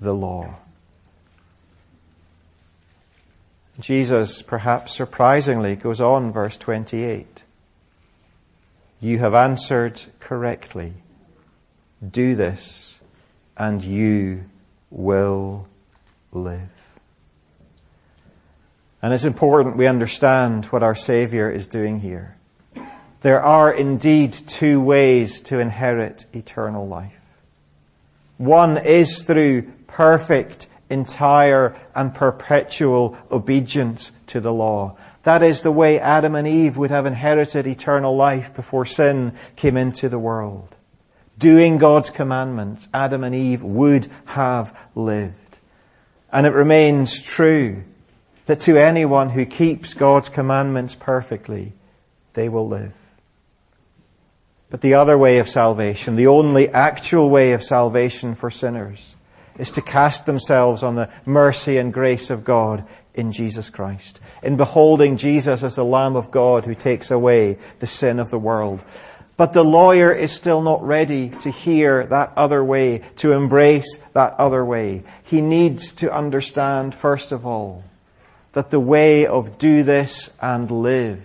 the 0.00 0.14
law. 0.14 0.54
Jesus, 3.78 4.40
perhaps 4.40 4.94
surprisingly, 4.94 5.76
goes 5.76 6.00
on, 6.00 6.32
verse 6.32 6.56
28. 6.56 7.44
You 9.02 9.18
have 9.18 9.34
answered 9.34 10.00
correctly. 10.18 10.94
Do 12.10 12.34
this 12.34 12.98
and 13.58 13.84
you 13.84 14.44
will 14.90 15.68
live. 16.32 16.81
And 19.02 19.12
it's 19.12 19.24
important 19.24 19.76
we 19.76 19.88
understand 19.88 20.66
what 20.66 20.84
our 20.84 20.94
Savior 20.94 21.50
is 21.50 21.66
doing 21.66 21.98
here. 21.98 22.36
There 23.22 23.42
are 23.42 23.72
indeed 23.72 24.32
two 24.32 24.80
ways 24.80 25.40
to 25.42 25.58
inherit 25.58 26.26
eternal 26.32 26.86
life. 26.86 27.12
One 28.38 28.78
is 28.78 29.22
through 29.22 29.62
perfect, 29.88 30.68
entire, 30.88 31.76
and 31.94 32.14
perpetual 32.14 33.16
obedience 33.30 34.12
to 34.28 34.40
the 34.40 34.52
law. 34.52 34.96
That 35.24 35.42
is 35.42 35.62
the 35.62 35.70
way 35.70 36.00
Adam 36.00 36.34
and 36.34 36.48
Eve 36.48 36.76
would 36.76 36.90
have 36.90 37.06
inherited 37.06 37.66
eternal 37.66 38.16
life 38.16 38.54
before 38.54 38.86
sin 38.86 39.34
came 39.56 39.76
into 39.76 40.08
the 40.08 40.18
world. 40.18 40.76
Doing 41.38 41.78
God's 41.78 42.10
commandments, 42.10 42.88
Adam 42.92 43.24
and 43.24 43.34
Eve 43.34 43.62
would 43.62 44.08
have 44.26 44.76
lived. 44.94 45.58
And 46.32 46.46
it 46.46 46.54
remains 46.54 47.20
true 47.20 47.84
that 48.46 48.60
to 48.62 48.76
anyone 48.76 49.30
who 49.30 49.44
keeps 49.44 49.94
God's 49.94 50.28
commandments 50.28 50.94
perfectly, 50.94 51.72
they 52.34 52.48
will 52.48 52.68
live. 52.68 52.92
But 54.70 54.80
the 54.80 54.94
other 54.94 55.18
way 55.18 55.38
of 55.38 55.48
salvation, 55.48 56.16
the 56.16 56.28
only 56.28 56.68
actual 56.68 57.28
way 57.28 57.52
of 57.52 57.62
salvation 57.62 58.34
for 58.34 58.50
sinners, 58.50 59.16
is 59.58 59.70
to 59.72 59.82
cast 59.82 60.24
themselves 60.24 60.82
on 60.82 60.94
the 60.94 61.10
mercy 61.26 61.76
and 61.76 61.92
grace 61.92 62.30
of 62.30 62.42
God 62.42 62.86
in 63.14 63.32
Jesus 63.32 63.68
Christ, 63.68 64.18
in 64.42 64.56
beholding 64.56 65.18
Jesus 65.18 65.62
as 65.62 65.76
the 65.76 65.84
Lamb 65.84 66.16
of 66.16 66.30
God 66.30 66.64
who 66.64 66.74
takes 66.74 67.10
away 67.10 67.58
the 67.78 67.86
sin 67.86 68.18
of 68.18 68.30
the 68.30 68.38
world. 68.38 68.82
But 69.36 69.52
the 69.52 69.64
lawyer 69.64 70.12
is 70.12 70.32
still 70.32 70.62
not 70.62 70.82
ready 70.82 71.28
to 71.30 71.50
hear 71.50 72.06
that 72.06 72.32
other 72.36 72.64
way, 72.64 73.02
to 73.16 73.32
embrace 73.32 73.98
that 74.14 74.34
other 74.38 74.64
way. 74.64 75.02
He 75.24 75.40
needs 75.40 75.92
to 75.94 76.10
understand, 76.10 76.94
first 76.94 77.32
of 77.32 77.46
all, 77.46 77.84
that 78.52 78.70
the 78.70 78.80
way 78.80 79.26
of 79.26 79.58
do 79.58 79.82
this 79.82 80.30
and 80.40 80.70
live 80.70 81.22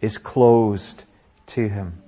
is 0.00 0.18
closed 0.18 1.04
to 1.46 1.68
him. 1.68 2.02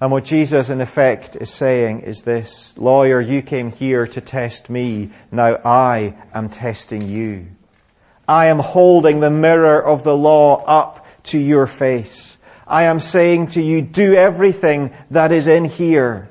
And 0.00 0.12
what 0.12 0.24
Jesus 0.24 0.68
in 0.68 0.82
effect 0.82 1.36
is 1.36 1.50
saying 1.50 2.00
is 2.00 2.22
this, 2.22 2.76
lawyer, 2.76 3.20
you 3.20 3.40
came 3.40 3.72
here 3.72 4.06
to 4.08 4.20
test 4.20 4.68
me. 4.68 5.10
Now 5.32 5.58
I 5.64 6.14
am 6.34 6.50
testing 6.50 7.08
you. 7.08 7.46
I 8.28 8.46
am 8.46 8.58
holding 8.58 9.20
the 9.20 9.30
mirror 9.30 9.82
of 9.82 10.04
the 10.04 10.16
law 10.16 10.62
up 10.64 11.06
to 11.24 11.38
your 11.38 11.66
face. 11.66 12.36
I 12.66 12.84
am 12.84 13.00
saying 13.00 13.48
to 13.48 13.62
you, 13.62 13.80
do 13.80 14.14
everything 14.14 14.92
that 15.10 15.32
is 15.32 15.46
in 15.46 15.64
here. 15.64 16.28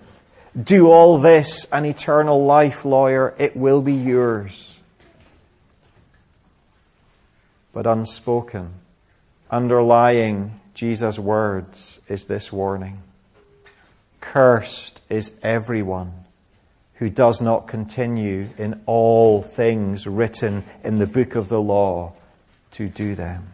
Do 0.62 0.92
all 0.92 1.18
this 1.18 1.66
and 1.72 1.86
eternal 1.86 2.46
life, 2.46 2.86
lawyer. 2.86 3.34
It 3.40 3.56
will 3.58 3.82
be 3.82 3.94
yours. 3.94 4.78
But 7.76 7.88
unspoken, 7.88 8.74
underlying 9.52 10.62
Jesus' 10.74 11.20
words 11.20 12.00
is 12.08 12.26
this 12.26 12.50
warning. 12.50 13.04
Cursed 14.22 15.02
is 15.10 15.34
everyone 15.44 16.14
who 16.94 17.10
does 17.10 17.42
not 17.42 17.68
continue 17.68 18.48
in 18.58 18.82
all 18.86 19.42
things 19.42 20.08
written 20.08 20.64
in 20.86 21.00
the 21.00 21.06
book 21.06 21.36
of 21.36 21.50
the 21.50 21.60
law 21.60 22.14
to 22.72 22.88
do 22.88 23.14
them. 23.14 23.50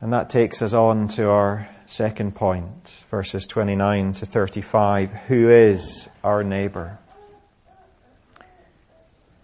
And 0.00 0.12
that 0.12 0.28
takes 0.28 0.60
us 0.60 0.72
on 0.72 1.06
to 1.10 1.28
our 1.28 1.68
second 1.86 2.34
point, 2.34 3.04
verses 3.12 3.46
29 3.46 4.14
to 4.14 4.26
35. 4.26 5.12
Who 5.28 5.50
is 5.50 6.08
our 6.24 6.42
neighbor? 6.42 6.98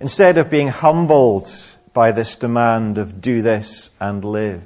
Instead 0.01 0.39
of 0.39 0.51
being 0.51 0.69
humbled 0.69 1.51
by 1.93 2.13
this 2.13 2.37
demand 2.37 2.99
of 2.99 3.21
do 3.21 3.43
this 3.43 3.91
and 3.99 4.25
live, 4.25 4.63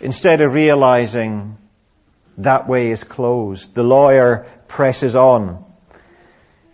instead 0.00 0.40
of 0.40 0.52
realizing 0.52 1.56
that 2.38 2.68
way 2.68 2.90
is 2.90 3.04
closed. 3.04 3.74
The 3.74 3.82
lawyer 3.82 4.46
presses 4.68 5.14
on. 5.14 5.64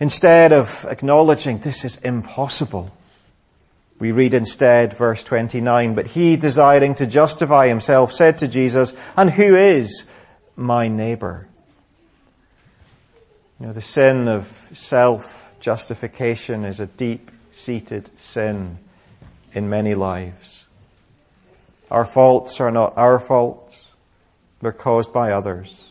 Instead 0.00 0.52
of 0.52 0.86
acknowledging 0.88 1.58
this 1.58 1.84
is 1.84 1.96
impossible, 1.98 2.90
we 3.98 4.12
read 4.12 4.34
instead 4.34 4.96
verse 4.96 5.24
29, 5.24 5.94
but 5.94 6.06
he 6.06 6.36
desiring 6.36 6.94
to 6.96 7.06
justify 7.06 7.66
himself 7.66 8.12
said 8.12 8.38
to 8.38 8.48
Jesus, 8.48 8.94
and 9.16 9.28
who 9.28 9.56
is 9.56 10.04
my 10.54 10.86
neighbor? 10.86 11.48
You 13.58 13.66
know, 13.66 13.72
the 13.72 13.80
sin 13.80 14.28
of 14.28 14.48
self-justification 15.58 16.64
is 16.64 16.78
a 16.78 16.86
deep-seated 16.86 18.08
sin 18.18 18.78
in 19.52 19.68
many 19.68 19.94
lives. 19.94 20.64
Our 21.90 22.04
faults 22.04 22.60
are 22.60 22.70
not 22.70 22.96
our 22.96 23.18
faults. 23.18 23.88
They're 24.60 24.72
caused 24.72 25.12
by 25.12 25.32
others. 25.32 25.84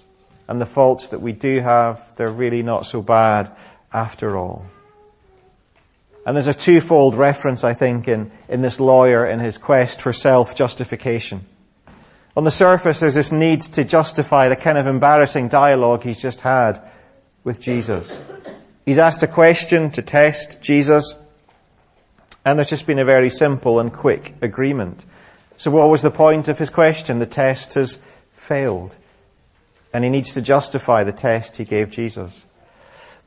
And 0.47 0.61
the 0.61 0.65
faults 0.65 1.09
that 1.09 1.21
we 1.21 1.33
do 1.33 1.59
have, 1.59 2.01
they're 2.15 2.31
really 2.31 2.63
not 2.63 2.85
so 2.85 3.01
bad 3.01 3.51
after 3.91 4.37
all. 4.37 4.65
And 6.25 6.35
there's 6.35 6.47
a 6.47 6.53
twofold 6.53 7.15
reference, 7.15 7.65
I 7.65 7.73
think, 7.73 8.07
in, 8.07 8.31
in 8.47 8.61
this 8.61 8.79
lawyer 8.79 9.25
in 9.25 9.39
his 9.39 9.57
quest 9.57 10.01
for 10.01 10.13
self-justification. 10.13 11.45
On 12.37 12.43
the 12.45 12.51
surface, 12.51 13.01
there's 13.01 13.13
this 13.13 13.33
need 13.33 13.61
to 13.73 13.83
justify 13.83 14.47
the 14.47 14.55
kind 14.55 14.77
of 14.77 14.87
embarrassing 14.87 15.49
dialogue 15.49 16.03
he's 16.03 16.21
just 16.21 16.39
had 16.39 16.79
with 17.43 17.59
Jesus. 17.59 18.21
He's 18.87 18.99
asked 18.99 19.21
a 19.21 19.27
question 19.27 19.91
to 19.91 20.01
test 20.01 20.61
Jesus, 20.61 21.13
and 22.45 22.57
there's 22.57 22.69
just 22.69 22.87
been 22.87 22.99
a 22.99 23.03
very 23.03 23.29
simple 23.29 23.81
and 23.81 23.91
quick 23.91 24.35
agreement. 24.41 25.03
So 25.57 25.71
what 25.71 25.89
was 25.89 26.01
the 26.01 26.09
point 26.09 26.47
of 26.47 26.57
his 26.57 26.69
question? 26.69 27.19
The 27.19 27.25
test 27.25 27.73
has 27.73 27.99
failed. 28.31 28.95
And 29.93 30.05
he 30.05 30.09
needs 30.09 30.35
to 30.35 30.41
justify 30.41 31.03
the 31.03 31.11
test 31.11 31.57
he 31.57 31.65
gave 31.65 31.91
Jesus. 31.91 32.45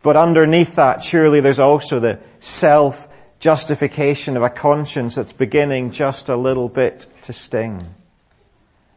But 0.02 0.16
underneath 0.16 0.76
that, 0.76 1.02
surely 1.02 1.40
there's 1.40 1.60
also 1.60 2.00
the 2.00 2.20
self-justification 2.38 4.38
of 4.38 4.42
a 4.42 4.48
conscience 4.48 5.16
that's 5.16 5.32
beginning 5.32 5.90
just 5.90 6.30
a 6.30 6.36
little 6.36 6.70
bit 6.70 7.04
to 7.20 7.34
sting. 7.34 7.86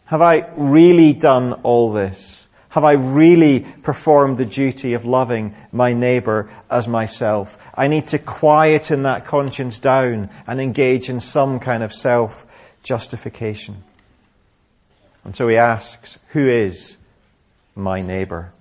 Have 0.06 0.21
I 0.21 0.49
really 0.56 1.12
done 1.12 1.52
all 1.63 1.91
this? 1.91 2.42
Have 2.73 2.83
I 2.86 2.93
really 2.93 3.59
performed 3.59 4.39
the 4.39 4.45
duty 4.45 4.93
of 4.93 5.05
loving 5.05 5.53
my 5.71 5.93
neighbor 5.93 6.49
as 6.71 6.88
myself? 6.88 7.55
I 7.75 7.88
need 7.88 8.07
to 8.07 8.17
quieten 8.17 9.03
that 9.03 9.27
conscience 9.27 9.77
down 9.77 10.31
and 10.47 10.59
engage 10.59 11.07
in 11.07 11.19
some 11.19 11.59
kind 11.59 11.83
of 11.83 11.93
self-justification. 11.93 13.83
And 15.23 15.36
so 15.36 15.47
he 15.47 15.55
asks, 15.55 16.17
who 16.29 16.49
is 16.49 16.97
my 17.75 18.01
neighbor? 18.01 18.51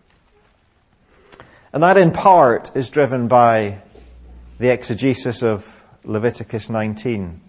And 1.73 1.83
that 1.83 1.97
in 1.97 2.11
part 2.11 2.71
is 2.75 2.91
driven 2.91 3.29
by 3.29 3.79
the 4.59 4.69
exegesis 4.69 5.43
of 5.43 5.67
Leviticus 6.05 6.69
19. 6.69 7.41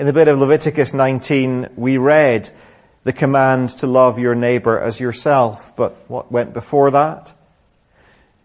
In 0.00 0.06
the 0.06 0.12
bit 0.12 0.26
of 0.26 0.40
Leviticus 0.40 0.92
19, 0.92 1.68
we 1.76 1.98
read 1.98 2.50
the 3.04 3.12
command 3.12 3.70
to 3.70 3.86
love 3.86 4.18
your 4.18 4.34
neighbor 4.34 4.78
as 4.78 5.00
yourself, 5.00 5.74
but 5.76 6.08
what 6.08 6.30
went 6.30 6.54
before 6.54 6.92
that? 6.92 7.32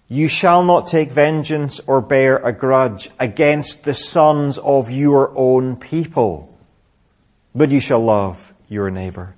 You 0.09 0.27
shall 0.27 0.63
not 0.63 0.87
take 0.87 1.11
vengeance 1.11 1.81
or 1.85 2.01
bear 2.01 2.37
a 2.37 2.53
grudge 2.53 3.09
against 3.19 3.83
the 3.83 3.93
sons 3.93 4.57
of 4.57 4.89
your 4.89 5.31
own 5.37 5.75
people, 5.75 6.57
but 7.53 7.71
you 7.71 7.79
shall 7.79 8.03
love 8.03 8.53
your 8.69 8.89
neighbor. 8.89 9.35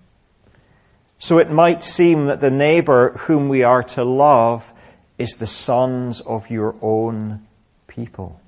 So 1.18 1.40
it 1.40 1.52
might 1.52 1.84
seem 1.84 2.28
that 2.28 2.40
the 2.40 2.52
neighbor 2.52 3.18
whom 3.18 3.50
we 3.50 3.64
are 3.64 3.84
to 3.84 4.04
love 4.04 4.72
is 5.18 5.36
the 5.36 5.48
sons 5.48 6.22
of 6.22 6.50
your 6.50 6.76
own 6.82 7.46
people. 7.88 8.39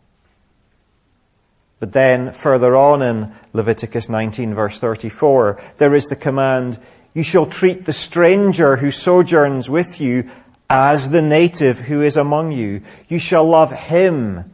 But 1.81 1.93
then 1.93 2.31
further 2.31 2.75
on 2.75 3.01
in 3.01 3.33
Leviticus 3.53 4.07
19 4.07 4.53
verse 4.53 4.79
34, 4.79 5.59
there 5.77 5.95
is 5.95 6.05
the 6.05 6.15
command, 6.15 6.79
you 7.15 7.23
shall 7.23 7.47
treat 7.47 7.85
the 7.85 7.91
stranger 7.91 8.77
who 8.77 8.91
sojourns 8.91 9.67
with 9.67 9.99
you 9.99 10.29
as 10.69 11.09
the 11.09 11.23
native 11.23 11.79
who 11.79 12.01
is 12.01 12.17
among 12.17 12.51
you. 12.51 12.83
You 13.07 13.17
shall 13.17 13.49
love 13.49 13.71
him 13.71 14.53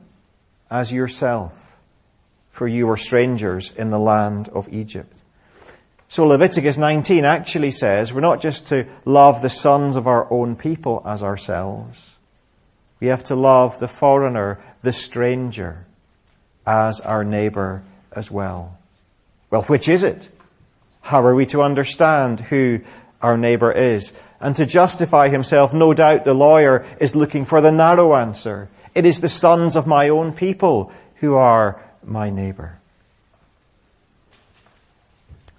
as 0.72 0.94
yourself, 0.94 1.52
for 2.50 2.66
you 2.66 2.88
were 2.88 2.96
strangers 2.96 3.74
in 3.76 3.90
the 3.90 4.00
land 4.00 4.48
of 4.48 4.74
Egypt. 4.74 5.14
So 6.08 6.24
Leviticus 6.24 6.78
19 6.78 7.26
actually 7.26 7.72
says 7.72 8.14
we're 8.14 8.22
not 8.22 8.40
just 8.40 8.68
to 8.68 8.88
love 9.04 9.42
the 9.42 9.50
sons 9.50 9.98
of 9.98 10.08
our 10.08 10.32
own 10.32 10.56
people 10.56 11.04
as 11.06 11.24
ourselves. 11.24 12.16
We 13.02 13.08
have 13.08 13.26
to 13.26 13.36
love 13.36 13.80
the 13.80 13.90
foreigner, 13.90 14.64
the 14.80 14.94
stranger, 14.94 15.87
as 16.68 17.00
our 17.00 17.24
neighbor 17.24 17.82
as 18.12 18.30
well. 18.30 18.78
Well, 19.50 19.64
which 19.64 19.88
is 19.88 20.04
it? 20.04 20.28
How 21.02 21.26
are 21.26 21.34
we 21.34 21.46
to 21.48 21.62
understand 21.62 22.42
who 22.42 22.82
our 23.22 23.38
neighbor 23.38 23.72
is? 23.72 24.12
And 24.42 24.54
to 24.58 24.66
justify 24.66 25.30
himself, 25.30 25.74
no 25.74 25.94
doubt 25.94 26.26
the 26.26 26.34
lawyer 26.34 26.86
is 27.00 27.16
looking 27.16 27.46
for 27.46 27.62
the 27.62 27.72
narrow 27.72 28.16
answer. 28.18 28.68
It 28.94 29.06
is 29.06 29.22
the 29.22 29.30
sons 29.30 29.78
of 29.78 29.88
my 29.88 30.10
own 30.10 30.34
people 30.34 30.92
who 31.16 31.36
are 31.36 31.82
my 32.04 32.30
neighbor. 32.30 32.78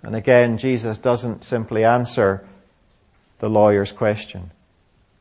And 0.02 0.14
again, 0.14 0.58
Jesus 0.58 0.98
doesn't 0.98 1.44
simply 1.44 1.84
answer 1.84 2.46
the 3.38 3.48
lawyer's 3.48 3.92
question. 3.92 4.50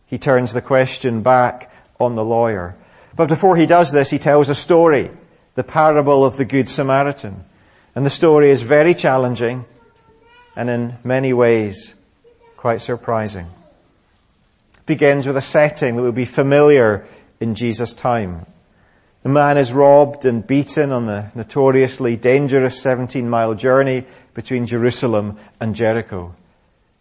He 0.08 0.18
turns 0.18 0.54
the 0.54 0.62
question 0.62 1.22
back 1.22 1.72
on 2.00 2.16
the 2.16 2.24
lawyer. 2.24 2.76
But 3.16 3.30
before 3.30 3.56
he 3.56 3.66
does 3.66 3.92
this, 3.92 4.10
he 4.10 4.20
tells 4.20 4.50
a 4.50 4.56
story, 4.56 5.12
the 5.58 5.64
parable 5.64 6.24
of 6.24 6.38
the 6.38 6.46
Good 6.46 6.70
Samaritan. 6.70 7.44
And 7.96 8.06
the 8.06 8.12
story 8.12 8.52
is 8.52 8.62
very 8.62 8.94
challenging 8.94 9.66
and 10.56 10.70
in 10.70 10.98
many 11.04 11.34
ways 11.34 11.96
quite 12.58 12.80
surprising. 12.80 13.48
It 14.76 14.86
begins 14.86 15.26
with 15.26 15.36
a 15.36 15.42
setting 15.42 15.96
that 15.96 16.04
would 16.04 16.14
be 16.14 16.26
familiar 16.26 17.08
in 17.40 17.56
Jesus' 17.56 17.96
time. 17.96 18.46
The 19.24 19.30
man 19.30 19.58
is 19.58 19.74
robbed 19.74 20.26
and 20.26 20.46
beaten 20.46 20.92
on 20.92 21.08
the 21.08 21.32
notoriously 21.34 22.16
dangerous 22.16 22.80
17 22.80 23.28
mile 23.28 23.56
journey 23.56 24.06
between 24.36 24.68
Jerusalem 24.68 25.40
and 25.60 25.74
Jericho. 25.74 26.36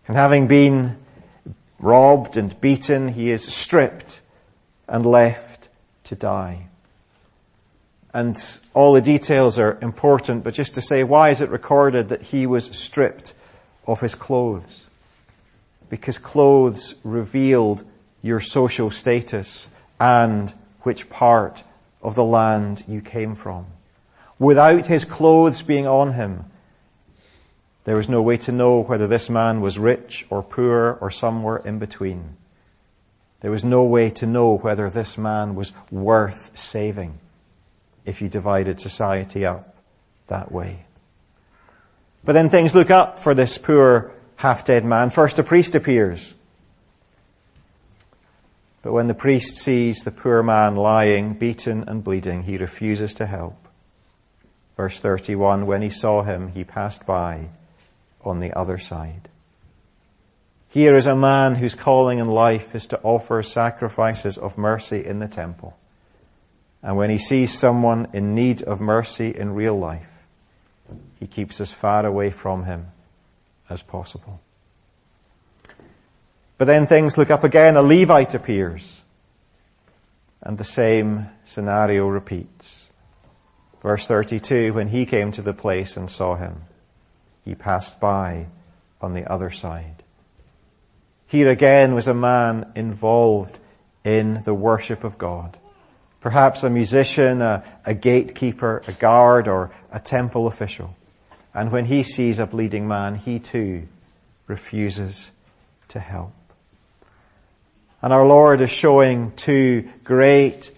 And 0.09 0.17
having 0.17 0.49
been 0.49 0.97
robbed 1.79 2.39
and 2.39 2.59
beaten, 2.59 3.09
he 3.09 3.31
is 3.31 3.45
stripped 3.45 4.23
and 4.89 5.05
left 5.05 5.69
to 6.05 6.15
die. 6.15 6.69
And 8.17 8.43
all 8.73 8.95
the 8.95 9.03
details 9.03 9.59
are 9.59 9.77
important, 9.83 10.43
but 10.43 10.55
just 10.55 10.77
to 10.77 10.81
say, 10.81 11.05
why 11.05 11.29
is 11.29 11.43
it 11.43 11.51
recorded 11.51 12.09
that 12.09 12.23
he 12.23 12.47
was 12.47 12.65
stripped 12.65 13.35
of 13.87 14.01
his 14.01 14.15
clothes? 14.15 14.87
Because 15.91 16.17
clothes 16.17 16.95
revealed 17.05 17.85
your 18.23 18.41
social 18.41 18.91
status 18.91 19.69
and 20.01 20.51
which 20.81 21.11
part 21.11 21.63
of 22.01 22.15
the 22.15 22.25
land 22.25 22.85
you 22.89 23.03
came 23.03 23.35
from. 23.35 23.67
Without 24.39 24.87
his 24.87 25.05
clothes 25.05 25.61
being 25.61 25.87
on 25.87 26.15
him, 26.15 26.47
there 27.85 27.97
was 27.97 28.09
no 28.09 28.23
way 28.23 28.39
to 28.39 28.51
know 28.51 28.81
whether 28.81 29.07
this 29.07 29.29
man 29.29 29.61
was 29.61 29.79
rich 29.79 30.25
or 30.31 30.43
poor 30.43 30.97
or 31.03 31.11
somewhere 31.11 31.59
in 31.59 31.79
between. 31.79 32.39
There 33.41 33.51
was 33.51 33.63
no 33.63 33.83
way 33.83 34.09
to 34.09 34.25
know 34.25 34.57
whether 34.57 34.89
this 34.89 35.19
man 35.19 35.55
was 35.55 35.75
worth 35.91 36.57
saving 36.59 37.19
if 38.07 38.23
you 38.23 38.29
divided 38.29 38.81
society 38.81 39.45
up 39.45 39.77
that 40.29 40.51
way. 40.51 40.85
But 42.25 42.33
then 42.33 42.49
things 42.49 42.75
look 42.75 42.91
up 42.91 43.23
for 43.23 43.35
this 43.35 43.59
poor 43.59 44.13
half-dead 44.37 44.85
man. 44.85 45.11
First 45.11 45.39
a 45.39 45.43
priest 45.43 45.75
appears. 45.75 46.35
But 48.83 48.93
when 48.93 49.09
the 49.09 49.15
priest 49.15 49.57
sees 49.57 50.05
the 50.05 50.11
poor 50.11 50.43
man 50.43 50.77
lying, 50.77 51.35
beaten 51.35 51.85
and 51.89 52.05
bleeding, 52.05 52.45
he 52.45 52.57
refuses 52.57 53.15
to 53.15 53.27
help. 53.27 53.59
Verse 54.77 55.01
31, 55.01 55.67
when 55.67 55.83
he 55.83 55.89
saw 55.89 56.23
him, 56.23 56.49
he 56.49 56.63
passed 56.63 57.07
by 57.07 57.49
on 58.25 58.41
the 58.41 58.57
other 58.57 58.79
side. 58.79 59.29
Here 60.69 60.97
is 60.97 61.07
a 61.07 61.17
man 61.17 61.55
whose 61.55 61.75
calling 61.75 62.19
in 62.19 62.29
life 62.29 62.75
is 62.75 62.87
to 62.89 63.01
offer 63.03 63.43
sacrifices 63.43 64.37
of 64.37 64.59
mercy 64.59 65.05
in 65.05 65.19
the 65.21 65.29
temple. 65.29 65.77
And 66.87 66.97
when 66.97 67.11
he 67.11 67.19
sees 67.19 67.53
someone 67.53 68.07
in 68.13 68.37
need 68.37 68.63
of 68.63 68.81
mercy 68.81 69.35
in 69.37 69.51
real 69.51 69.77
life, 69.77 70.09
he 71.19 71.27
keeps 71.27 71.61
as 71.61 71.73
far 71.73 72.07
away 72.07 72.31
from 72.31 72.65
him 72.65 72.87
as 73.69 73.83
possible. 73.83 74.41
But 76.59 76.67
then 76.67 76.87
things 76.87 77.19
look 77.19 77.29
up 77.29 77.43
again. 77.43 77.77
A 77.77 77.83
Levite 77.83 78.37
appears. 78.37 79.03
And 80.41 80.57
the 80.59 80.65
same 80.65 81.27
scenario 81.45 82.07
repeats. 82.07 82.87
Verse 83.83 84.07
32, 84.07 84.73
when 84.73 84.87
he 84.87 85.07
came 85.07 85.33
to 85.33 85.43
the 85.43 85.53
place 85.53 85.97
and 85.97 86.09
saw 86.09 86.37
him, 86.37 86.63
he 87.45 87.57
passed 87.57 87.99
by 87.99 88.47
on 89.01 89.13
the 89.13 89.29
other 89.29 89.51
side. 89.51 90.05
Here 91.27 91.51
again 91.51 91.97
was 91.97 92.07
a 92.07 92.15
man 92.15 92.71
involved 92.77 93.59
in 94.05 94.41
the 94.45 94.55
worship 94.55 95.03
of 95.03 95.19
God. 95.19 95.59
Perhaps 96.27 96.65
a 96.65 96.71
musician, 96.71 97.41
a, 97.41 97.63
a, 97.85 97.95
gatekeeper, 97.95 98.83
a 98.89 98.93
guard, 98.95 99.47
or 99.47 99.71
a 99.93 100.01
temple 100.01 100.49
official. 100.49 100.93
And 101.55 101.71
when 101.71 101.85
he 101.85 102.03
sees 102.03 102.41
a 102.41 102.47
bleeding 102.47 102.89
man, 102.89 103.15
he 103.15 103.39
too 103.39 103.87
refuses 104.49 105.31
to 105.87 106.01
help. 106.01 106.33
And 108.03 108.13
our 108.13 108.27
Lord 108.27 108.61
is 108.61 108.73
showing 108.73 109.37
two 109.37 109.89
great 110.03 110.73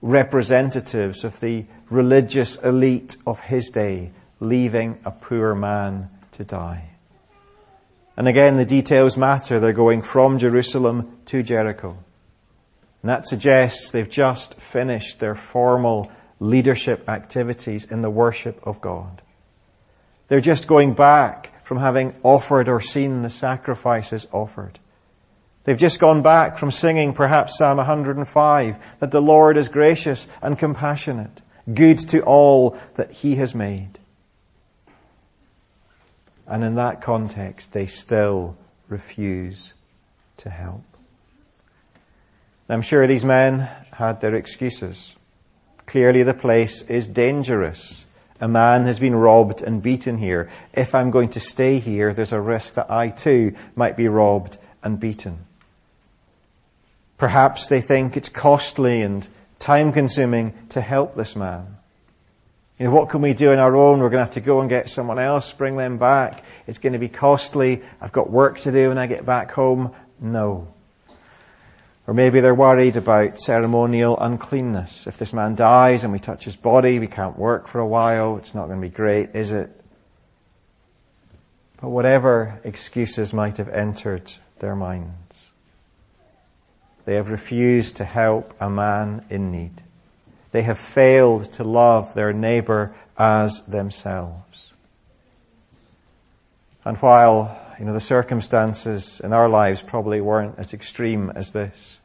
representatives 0.00 1.24
of 1.24 1.40
the 1.40 1.66
religious 1.90 2.56
elite 2.56 3.18
of 3.26 3.38
his 3.40 3.68
day 3.68 4.12
leaving 4.40 4.98
a 5.04 5.10
poor 5.10 5.54
man 5.54 6.08
to 6.32 6.44
die. 6.44 6.88
And 8.16 8.26
again, 8.26 8.56
the 8.56 8.64
details 8.64 9.18
matter. 9.18 9.60
They're 9.60 9.74
going 9.74 10.00
from 10.00 10.38
Jerusalem 10.38 11.18
to 11.26 11.42
Jericho. 11.42 11.98
And 13.06 13.12
that 13.12 13.28
suggests 13.28 13.92
they've 13.92 14.10
just 14.10 14.54
finished 14.54 15.20
their 15.20 15.36
formal 15.36 16.10
leadership 16.40 17.08
activities 17.08 17.84
in 17.84 18.02
the 18.02 18.10
worship 18.10 18.60
of 18.66 18.80
God. 18.80 19.22
They're 20.26 20.40
just 20.40 20.66
going 20.66 20.94
back 20.94 21.64
from 21.64 21.78
having 21.78 22.16
offered 22.24 22.68
or 22.68 22.80
seen 22.80 23.22
the 23.22 23.30
sacrifices 23.30 24.26
offered. 24.32 24.80
They've 25.62 25.78
just 25.78 26.00
gone 26.00 26.22
back 26.22 26.58
from 26.58 26.72
singing 26.72 27.12
perhaps 27.12 27.56
Psalm 27.58 27.76
105 27.76 28.76
that 28.98 29.12
the 29.12 29.22
Lord 29.22 29.56
is 29.56 29.68
gracious 29.68 30.26
and 30.42 30.58
compassionate, 30.58 31.42
good 31.72 32.00
to 32.08 32.22
all 32.22 32.76
that 32.96 33.12
He 33.12 33.36
has 33.36 33.54
made. 33.54 34.00
And 36.44 36.64
in 36.64 36.74
that 36.74 37.02
context, 37.02 37.72
they 37.72 37.86
still 37.86 38.56
refuse 38.88 39.74
to 40.38 40.50
help. 40.50 40.82
I'm 42.68 42.82
sure 42.82 43.06
these 43.06 43.24
men 43.24 43.68
had 43.92 44.20
their 44.20 44.34
excuses. 44.34 45.14
Clearly 45.86 46.24
the 46.24 46.34
place 46.34 46.82
is 46.82 47.06
dangerous. 47.06 48.04
A 48.40 48.48
man 48.48 48.86
has 48.86 48.98
been 48.98 49.14
robbed 49.14 49.62
and 49.62 49.82
beaten 49.82 50.18
here. 50.18 50.50
If 50.74 50.94
I'm 50.94 51.10
going 51.10 51.30
to 51.30 51.40
stay 51.40 51.78
here, 51.78 52.12
there's 52.12 52.32
a 52.32 52.40
risk 52.40 52.74
that 52.74 52.90
I 52.90 53.08
too 53.08 53.54
might 53.76 53.96
be 53.96 54.08
robbed 54.08 54.58
and 54.82 54.98
beaten. 54.98 55.38
Perhaps 57.18 57.68
they 57.68 57.80
think 57.80 58.16
it's 58.16 58.28
costly 58.28 59.00
and 59.00 59.26
time 59.58 59.92
consuming 59.92 60.52
to 60.70 60.80
help 60.80 61.14
this 61.14 61.34
man. 61.34 61.76
You 62.78 62.86
know, 62.86 62.92
what 62.92 63.08
can 63.08 63.22
we 63.22 63.32
do 63.32 63.52
on 63.52 63.58
our 63.58 63.74
own? 63.74 64.00
We're 64.00 64.10
going 64.10 64.18
to 64.18 64.24
have 64.24 64.34
to 64.34 64.40
go 64.40 64.60
and 64.60 64.68
get 64.68 64.90
someone 64.90 65.18
else, 65.18 65.50
bring 65.50 65.76
them 65.76 65.96
back. 65.96 66.44
It's 66.66 66.78
going 66.78 66.92
to 66.92 66.98
be 66.98 67.08
costly. 67.08 67.82
I've 68.02 68.12
got 68.12 68.28
work 68.28 68.58
to 68.60 68.72
do 68.72 68.88
when 68.88 68.98
I 68.98 69.06
get 69.06 69.24
back 69.24 69.52
home. 69.52 69.94
No. 70.20 70.68
Or 72.06 72.14
maybe 72.14 72.40
they're 72.40 72.54
worried 72.54 72.96
about 72.96 73.40
ceremonial 73.40 74.16
uncleanness. 74.18 75.06
If 75.08 75.18
this 75.18 75.32
man 75.32 75.56
dies 75.56 76.04
and 76.04 76.12
we 76.12 76.20
touch 76.20 76.44
his 76.44 76.54
body, 76.54 76.98
we 77.00 77.08
can't 77.08 77.36
work 77.36 77.66
for 77.66 77.80
a 77.80 77.86
while. 77.86 78.36
It's 78.36 78.54
not 78.54 78.68
going 78.68 78.80
to 78.80 78.88
be 78.88 78.94
great, 78.94 79.34
is 79.34 79.50
it? 79.50 79.70
But 81.80 81.88
whatever 81.88 82.60
excuses 82.62 83.32
might 83.32 83.56
have 83.58 83.68
entered 83.68 84.32
their 84.60 84.76
minds, 84.76 85.50
they 87.04 87.14
have 87.14 87.30
refused 87.30 87.96
to 87.96 88.04
help 88.04 88.54
a 88.60 88.70
man 88.70 89.24
in 89.28 89.50
need. 89.50 89.82
They 90.52 90.62
have 90.62 90.78
failed 90.78 91.52
to 91.54 91.64
love 91.64 92.14
their 92.14 92.32
neighbor 92.32 92.94
as 93.18 93.62
themselves. 93.64 94.72
And 96.84 96.96
while, 96.98 97.60
you 97.78 97.84
know, 97.84 97.92
the 97.92 98.00
circumstances 98.00 99.20
in 99.20 99.32
our 99.32 99.48
lives 99.48 99.82
probably 99.82 100.20
weren't 100.20 100.58
as 100.58 100.72
extreme 100.72 101.30
as 101.34 101.52
this, 101.52 101.98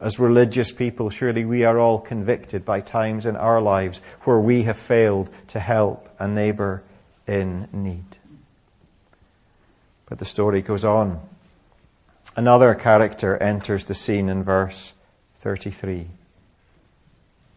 as 0.00 0.18
religious 0.18 0.70
people, 0.70 1.10
surely 1.10 1.44
we 1.44 1.64
are 1.64 1.78
all 1.78 1.98
convicted 1.98 2.64
by 2.64 2.80
times 2.80 3.26
in 3.26 3.36
our 3.36 3.60
lives 3.60 4.00
where 4.22 4.38
we 4.38 4.62
have 4.62 4.76
failed 4.76 5.28
to 5.48 5.60
help 5.60 6.08
a 6.18 6.28
neighbor 6.28 6.82
in 7.26 7.68
need. 7.72 8.18
But 10.06 10.18
the 10.18 10.24
story 10.24 10.62
goes 10.62 10.84
on. 10.84 11.20
Another 12.36 12.74
character 12.74 13.36
enters 13.36 13.86
the 13.86 13.94
scene 13.94 14.28
in 14.28 14.44
verse 14.44 14.92
33 15.38 16.08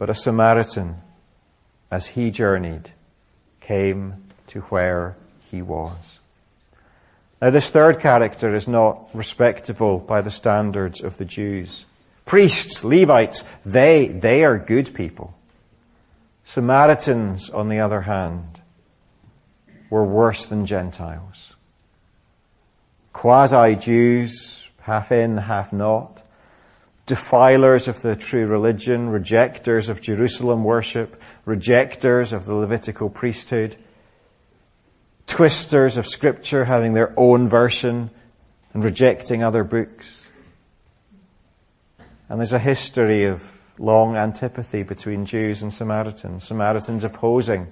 but 0.01 0.09
a 0.09 0.15
Samaritan, 0.15 0.95
as 1.91 2.07
he 2.07 2.31
journeyed, 2.31 2.89
came 3.59 4.15
to 4.47 4.61
where 4.61 5.15
he 5.51 5.61
was. 5.61 6.20
Now 7.41 7.49
this 7.49 7.71
third 7.71 7.99
character 7.99 8.53
is 8.53 8.67
not 8.67 9.09
respectable 9.13 9.97
by 9.97 10.21
the 10.21 10.29
standards 10.29 11.01
of 11.01 11.17
the 11.17 11.25
Jews. 11.25 11.85
Priests, 12.25 12.83
Levites, 12.83 13.43
they, 13.65 14.07
they 14.07 14.43
are 14.43 14.59
good 14.59 14.93
people. 14.93 15.33
Samaritans, 16.45 17.49
on 17.49 17.67
the 17.67 17.79
other 17.79 18.01
hand, 18.01 18.61
were 19.89 20.05
worse 20.05 20.45
than 20.45 20.65
Gentiles. 20.65 21.53
Quasi-Jews, 23.13 24.69
half 24.81 25.11
in, 25.11 25.37
half 25.37 25.73
not, 25.73 26.21
defilers 27.05 27.87
of 27.87 28.01
the 28.01 28.15
true 28.15 28.45
religion, 28.45 29.09
rejectors 29.09 29.89
of 29.89 30.01
Jerusalem 30.01 30.63
worship, 30.63 31.21
rejectors 31.45 32.33
of 32.33 32.45
the 32.45 32.53
Levitical 32.53 33.09
priesthood, 33.09 33.75
twisters 35.31 35.95
of 35.95 36.05
scripture 36.05 36.65
having 36.65 36.93
their 36.93 37.13
own 37.15 37.47
version 37.47 38.11
and 38.73 38.83
rejecting 38.83 39.43
other 39.43 39.63
books. 39.63 40.27
And 42.27 42.37
there's 42.37 42.51
a 42.51 42.59
history 42.59 43.23
of 43.23 43.41
long 43.77 44.17
antipathy 44.17 44.83
between 44.83 45.25
Jews 45.25 45.63
and 45.63 45.73
Samaritans, 45.73 46.43
Samaritans 46.43 47.05
opposing 47.05 47.67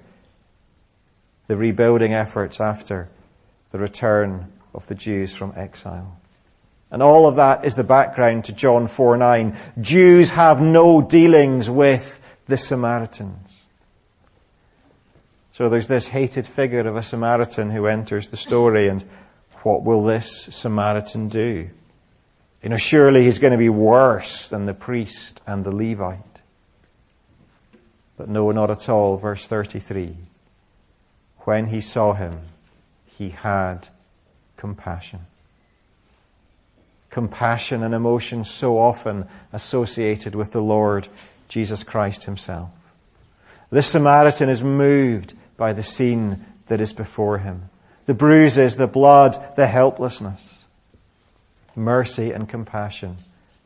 the 1.48 1.56
rebuilding 1.56 2.14
efforts 2.14 2.62
after 2.62 3.10
the 3.72 3.78
return 3.78 4.50
of 4.72 4.86
the 4.86 4.94
Jews 4.94 5.34
from 5.34 5.52
exile. 5.54 6.18
And 6.90 7.02
all 7.02 7.26
of 7.26 7.36
that 7.36 7.66
is 7.66 7.76
the 7.76 7.84
background 7.84 8.46
to 8.46 8.52
John 8.52 8.88
4 8.88 9.18
9. 9.18 9.58
Jews 9.82 10.30
have 10.30 10.62
no 10.62 11.02
dealings 11.02 11.68
with 11.68 12.20
the 12.46 12.56
Samaritans. 12.56 13.59
So 15.52 15.68
there's 15.68 15.88
this 15.88 16.08
hated 16.08 16.46
figure 16.46 16.86
of 16.86 16.96
a 16.96 17.02
Samaritan 17.02 17.70
who 17.70 17.86
enters 17.86 18.28
the 18.28 18.36
story 18.36 18.88
and 18.88 19.04
what 19.62 19.84
will 19.84 20.04
this 20.04 20.48
Samaritan 20.50 21.28
do? 21.28 21.68
You 22.62 22.68
know, 22.68 22.76
surely 22.76 23.24
he's 23.24 23.38
going 23.38 23.52
to 23.52 23.58
be 23.58 23.68
worse 23.68 24.48
than 24.48 24.66
the 24.66 24.74
priest 24.74 25.40
and 25.46 25.64
the 25.64 25.74
Levite. 25.74 26.40
But 28.16 28.28
no, 28.28 28.50
not 28.50 28.70
at 28.70 28.88
all. 28.88 29.16
Verse 29.16 29.46
33. 29.46 30.16
When 31.40 31.68
he 31.68 31.80
saw 31.80 32.12
him, 32.12 32.40
he 33.06 33.30
had 33.30 33.88
compassion. 34.56 35.20
Compassion, 37.08 37.82
an 37.82 37.94
emotion 37.94 38.44
so 38.44 38.78
often 38.78 39.26
associated 39.52 40.34
with 40.34 40.52
the 40.52 40.60
Lord 40.60 41.08
Jesus 41.48 41.82
Christ 41.82 42.24
himself. 42.24 42.70
This 43.70 43.88
Samaritan 43.88 44.48
is 44.48 44.62
moved 44.62 45.34
by 45.60 45.74
the 45.74 45.82
scene 45.82 46.42
that 46.68 46.80
is 46.80 46.94
before 46.94 47.36
him. 47.36 47.68
The 48.06 48.14
bruises, 48.14 48.78
the 48.78 48.86
blood, 48.86 49.56
the 49.56 49.66
helplessness. 49.66 50.64
Mercy 51.76 52.32
and 52.32 52.48
compassion 52.48 53.18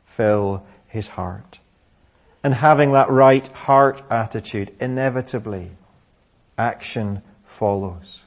fill 0.05 0.67
his 0.89 1.07
heart. 1.07 1.61
And 2.43 2.53
having 2.53 2.91
that 2.93 3.11
right 3.11 3.47
heart 3.47 4.03
attitude, 4.11 4.75
inevitably, 4.81 5.71
action 6.59 7.23
follows. 7.47 8.23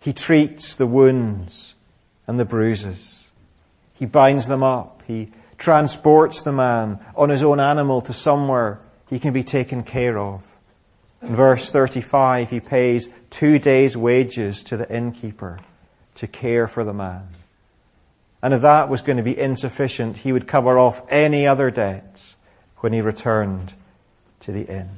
He 0.00 0.12
treats 0.12 0.74
the 0.74 0.86
wounds 0.86 1.74
and 2.26 2.36
the 2.36 2.44
bruises. 2.44 3.30
He 3.94 4.06
binds 4.06 4.48
them 4.48 4.64
up. 4.64 5.04
He 5.06 5.30
transports 5.56 6.42
the 6.42 6.50
man 6.50 6.98
on 7.14 7.28
his 7.28 7.44
own 7.44 7.60
animal 7.60 8.00
to 8.00 8.12
somewhere 8.12 8.80
he 9.08 9.20
can 9.20 9.32
be 9.32 9.44
taken 9.44 9.84
care 9.84 10.18
of. 10.18 10.42
In 11.22 11.36
verse 11.36 11.70
35, 11.70 12.50
he 12.50 12.60
pays 12.60 13.08
two 13.30 13.58
days' 13.58 13.96
wages 13.96 14.64
to 14.64 14.76
the 14.76 14.92
innkeeper 14.92 15.60
to 16.16 16.26
care 16.26 16.66
for 16.66 16.84
the 16.84 16.92
man. 16.92 17.28
And 18.42 18.52
if 18.52 18.62
that 18.62 18.88
was 18.88 19.02
going 19.02 19.18
to 19.18 19.22
be 19.22 19.38
insufficient, 19.38 20.18
he 20.18 20.32
would 20.32 20.48
cover 20.48 20.78
off 20.78 21.00
any 21.08 21.46
other 21.46 21.70
debts 21.70 22.34
when 22.78 22.92
he 22.92 23.00
returned 23.00 23.72
to 24.40 24.50
the 24.50 24.62
inn. 24.62 24.90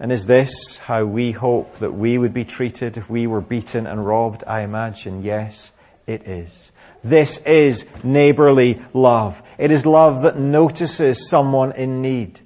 And 0.00 0.10
is 0.10 0.26
this 0.26 0.78
how 0.78 1.04
we 1.04 1.32
hope 1.32 1.76
that 1.76 1.92
we 1.92 2.16
would 2.16 2.34
be 2.34 2.44
treated 2.44 2.96
if 2.96 3.08
we 3.08 3.26
were 3.26 3.42
beaten 3.42 3.86
and 3.86 4.04
robbed? 4.04 4.42
I 4.46 4.62
imagine, 4.62 5.22
yes, 5.22 5.72
it 6.06 6.26
is. 6.26 6.72
This 7.04 7.38
is 7.38 7.86
neighborly 8.02 8.82
love. 8.94 9.42
It 9.58 9.70
is 9.70 9.84
love 9.84 10.22
that 10.22 10.38
notices 10.38 11.28
someone 11.28 11.72
in 11.72 12.00
need. 12.00 12.40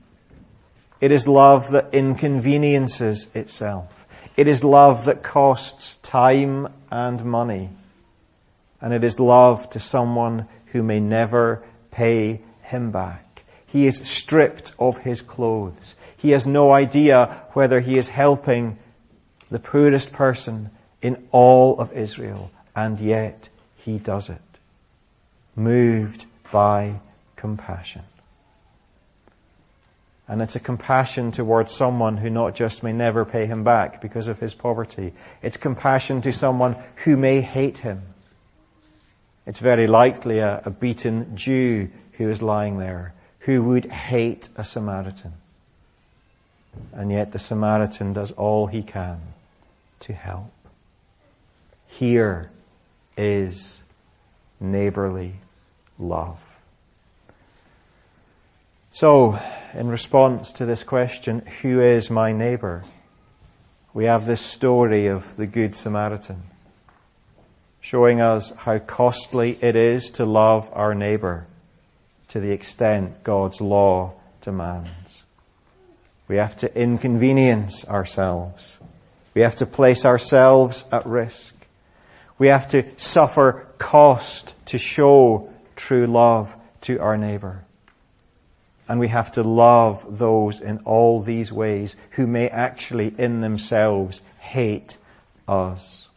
It 1.00 1.12
is 1.12 1.28
love 1.28 1.70
that 1.70 1.94
inconveniences 1.94 3.28
itself. 3.34 4.06
It 4.36 4.48
is 4.48 4.64
love 4.64 5.04
that 5.04 5.22
costs 5.22 5.96
time 5.96 6.68
and 6.90 7.24
money. 7.24 7.70
And 8.80 8.92
it 8.92 9.04
is 9.04 9.20
love 9.20 9.70
to 9.70 9.80
someone 9.80 10.46
who 10.66 10.82
may 10.82 11.00
never 11.00 11.62
pay 11.90 12.40
him 12.62 12.90
back. 12.90 13.42
He 13.66 13.86
is 13.86 13.98
stripped 13.98 14.72
of 14.78 14.98
his 14.98 15.22
clothes. 15.22 15.94
He 16.16 16.30
has 16.30 16.46
no 16.46 16.72
idea 16.72 17.42
whether 17.52 17.80
he 17.80 17.96
is 17.96 18.08
helping 18.08 18.78
the 19.50 19.58
poorest 19.58 20.12
person 20.12 20.70
in 21.00 21.28
all 21.30 21.78
of 21.78 21.92
Israel. 21.92 22.50
And 22.74 22.98
yet 22.98 23.48
he 23.76 23.98
does 23.98 24.28
it. 24.28 24.40
Moved 25.54 26.26
by 26.50 27.00
compassion. 27.36 28.02
And 30.28 30.42
it's 30.42 30.56
a 30.56 30.60
compassion 30.60 31.32
towards 31.32 31.72
someone 31.72 32.18
who 32.18 32.28
not 32.28 32.54
just 32.54 32.82
may 32.82 32.92
never 32.92 33.24
pay 33.24 33.46
him 33.46 33.64
back 33.64 34.02
because 34.02 34.26
of 34.26 34.38
his 34.38 34.52
poverty. 34.52 35.14
It's 35.40 35.56
compassion 35.56 36.20
to 36.22 36.32
someone 36.32 36.76
who 36.96 37.16
may 37.16 37.40
hate 37.40 37.78
him. 37.78 38.02
It's 39.46 39.58
very 39.58 39.86
likely 39.86 40.40
a, 40.40 40.60
a 40.66 40.70
beaten 40.70 41.34
Jew 41.34 41.88
who 42.12 42.28
is 42.28 42.42
lying 42.42 42.78
there 42.78 43.14
who 43.48 43.62
would 43.62 43.86
hate 43.86 44.50
a 44.56 44.62
Samaritan. 44.64 45.32
And 46.92 47.10
yet 47.10 47.32
the 47.32 47.38
Samaritan 47.38 48.12
does 48.12 48.30
all 48.32 48.66
he 48.66 48.82
can 48.82 49.20
to 50.00 50.12
help. 50.12 50.52
Here 51.86 52.50
is 53.16 53.80
neighborly 54.60 55.36
love. 55.98 56.38
So, 58.92 59.40
in 59.74 59.88
response 59.88 60.52
to 60.52 60.66
this 60.66 60.82
question, 60.82 61.40
who 61.62 61.80
is 61.80 62.10
my 62.10 62.32
neighbor? 62.32 62.82
We 63.94 64.04
have 64.04 64.26
this 64.26 64.40
story 64.40 65.08
of 65.08 65.36
the 65.36 65.46
Good 65.46 65.74
Samaritan 65.74 66.42
showing 67.80 68.20
us 68.20 68.50
how 68.56 68.78
costly 68.78 69.58
it 69.62 69.76
is 69.76 70.10
to 70.10 70.26
love 70.26 70.68
our 70.72 70.94
neighbor 70.94 71.46
to 72.28 72.40
the 72.40 72.50
extent 72.50 73.24
God's 73.24 73.60
law 73.60 74.12
demands. 74.40 75.24
We 76.26 76.36
have 76.36 76.56
to 76.56 76.78
inconvenience 76.78 77.86
ourselves. 77.86 78.78
We 79.34 79.42
have 79.42 79.56
to 79.56 79.66
place 79.66 80.04
ourselves 80.04 80.84
at 80.92 81.06
risk. 81.06 81.54
We 82.38 82.48
have 82.48 82.68
to 82.68 82.84
suffer 82.98 83.66
cost 83.78 84.54
to 84.66 84.78
show 84.78 85.50
true 85.74 86.06
love 86.06 86.54
to 86.82 86.98
our 87.00 87.16
neighbor. 87.16 87.64
And 88.88 88.98
we 88.98 89.08
have 89.08 89.32
to 89.32 89.42
love 89.42 90.18
those 90.18 90.60
in 90.60 90.78
all 90.86 91.20
these 91.20 91.52
ways 91.52 91.94
who 92.12 92.26
may 92.26 92.48
actually 92.48 93.14
in 93.18 93.42
themselves 93.42 94.22
hate 94.38 94.96
us. 95.46 96.08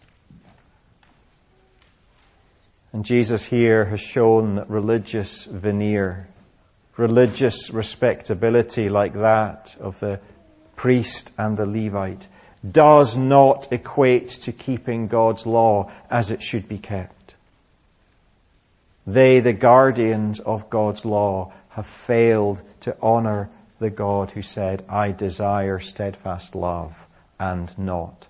And 2.94 3.06
Jesus 3.06 3.44
here 3.44 3.86
has 3.86 4.00
shown 4.00 4.56
that 4.56 4.70
religious 4.70 5.46
veneer, 5.46 6.28
religious 6.98 7.70
respectability 7.70 8.90
like 8.90 9.14
that 9.14 9.76
of 9.80 10.00
the 10.00 10.20
priest 10.76 11.32
and 11.38 11.58
the 11.58 11.66
Levite 11.66 12.28
does 12.70 13.18
not 13.18 13.72
equate 13.72 14.30
to 14.30 14.52
keeping 14.52 15.08
God's 15.08 15.46
law 15.46 15.92
as 16.10 16.32
it 16.32 16.42
should 16.42 16.68
be 16.68 16.78
kept. 16.78 17.36
They, 19.08 19.40
the 19.40 19.54
guardians 19.54 20.40
of 20.40 20.70
God's 20.70 21.06
law, 21.06 21.54
have 21.72 21.88
failed 21.88 22.62
to 22.82 22.96
honor 23.02 23.50
the 23.80 23.90
God 23.90 24.32
who 24.32 24.42
said, 24.42 24.86
I 24.88 25.12
desire 25.12 25.80
steadfast 25.80 26.54
love 26.54 27.08
and 27.40 27.78
not 27.78 28.28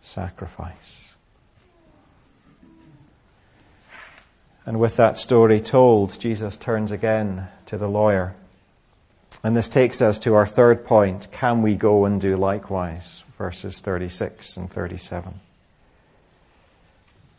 sacrifice. 0.00 1.14
And 4.66 4.78
with 4.78 4.96
that 4.96 5.18
story 5.18 5.60
told, 5.60 6.18
Jesus 6.18 6.56
turns 6.56 6.92
again 6.92 7.48
to 7.66 7.78
the 7.78 7.88
lawyer. 7.88 8.34
And 9.42 9.56
this 9.56 9.68
takes 9.68 10.02
us 10.02 10.18
to 10.20 10.34
our 10.34 10.46
third 10.46 10.84
point. 10.84 11.30
Can 11.30 11.62
we 11.62 11.76
go 11.76 12.04
and 12.04 12.20
do 12.20 12.36
likewise? 12.36 13.24
Verses 13.38 13.80
36 13.80 14.56
and 14.56 14.70
37. 14.70 15.40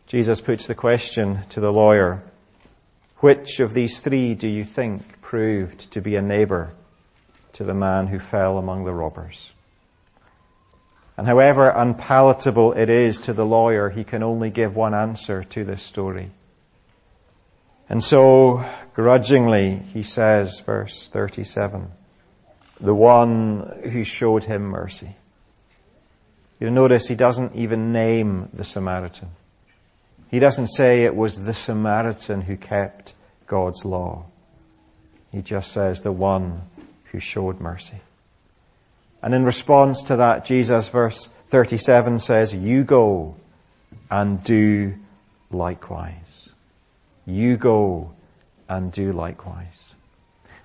Jesus 0.08 0.42
puts 0.42 0.68
the 0.68 0.76
question 0.76 1.44
to 1.50 1.60
the 1.60 1.72
lawyer, 1.72 2.22
which 3.18 3.60
of 3.60 3.74
these 3.74 4.00
three 4.00 4.34
do 4.34 4.50
you 4.50 4.66
think 4.66 5.04
proved 5.32 5.90
to 5.94 6.02
be 6.02 6.18
a 6.18 6.22
neighbor 6.22 6.74
to 7.54 7.64
the 7.64 7.74
man 7.74 8.06
who 8.06 8.20
fell 8.20 8.58
among 8.58 8.84
the 8.84 8.94
robbers. 8.94 9.50
And 11.16 11.26
however 11.26 11.70
unpalatable 11.70 12.74
it 12.74 12.90
is 12.90 13.18
to 13.20 13.32
the 13.32 13.46
lawyer, 13.46 13.90
he 13.90 14.04
can 14.04 14.24
only 14.24 14.50
give 14.50 14.76
one 14.76 14.94
answer 14.94 15.46
to 15.46 15.64
this 15.64 15.82
story. 15.82 16.32
And 17.88 18.04
so, 18.04 18.70
grudgingly, 18.94 19.78
he 19.94 20.04
says, 20.04 20.60
verse 20.66 21.08
37, 21.08 21.90
the 22.82 22.94
one 22.94 23.90
who 23.90 24.04
showed 24.04 24.44
him 24.44 24.64
mercy. 24.64 25.16
You'll 26.60 26.74
notice 26.74 27.08
he 27.08 27.16
doesn't 27.16 27.56
even 27.56 27.94
name 27.94 28.50
the 28.52 28.66
Samaritan. 28.66 29.30
He 30.30 30.40
doesn't 30.40 30.68
say 30.68 31.04
it 31.04 31.16
was 31.16 31.46
the 31.46 31.54
Samaritan 31.54 32.42
who 32.42 32.58
kept 32.58 33.14
God's 33.48 33.86
law. 33.86 34.26
He 35.32 35.42
just 35.42 35.72
says 35.72 36.02
the 36.02 36.12
one 36.12 36.62
who 37.12 37.20
showed 37.20 37.60
mercy. 37.60 38.02
And 39.22 39.34
in 39.34 39.46
response 39.46 40.04
to 40.04 40.18
that, 40.18 40.46
Jesus 40.46 40.90
verse 40.90 41.30
37 41.50 42.20
says, 42.20 42.54
you 42.54 42.84
go 42.84 43.36
and 44.10 44.44
do 44.44 44.96
likewise. 45.52 46.50
You 47.26 47.58
go 47.58 48.14
and 48.68 48.92
do 48.92 49.12
likewise. 49.12 49.94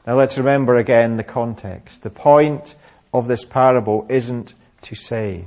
Now 0.06 0.16
let's 0.16 0.38
remember 0.38 0.76
again 0.76 1.16
the 1.16 1.24
context. 1.24 2.02
The 2.02 2.10
point 2.10 2.76
of 3.12 3.26
this 3.26 3.44
parable 3.44 4.06
isn't 4.08 4.54
to 4.82 4.94
say 4.94 5.46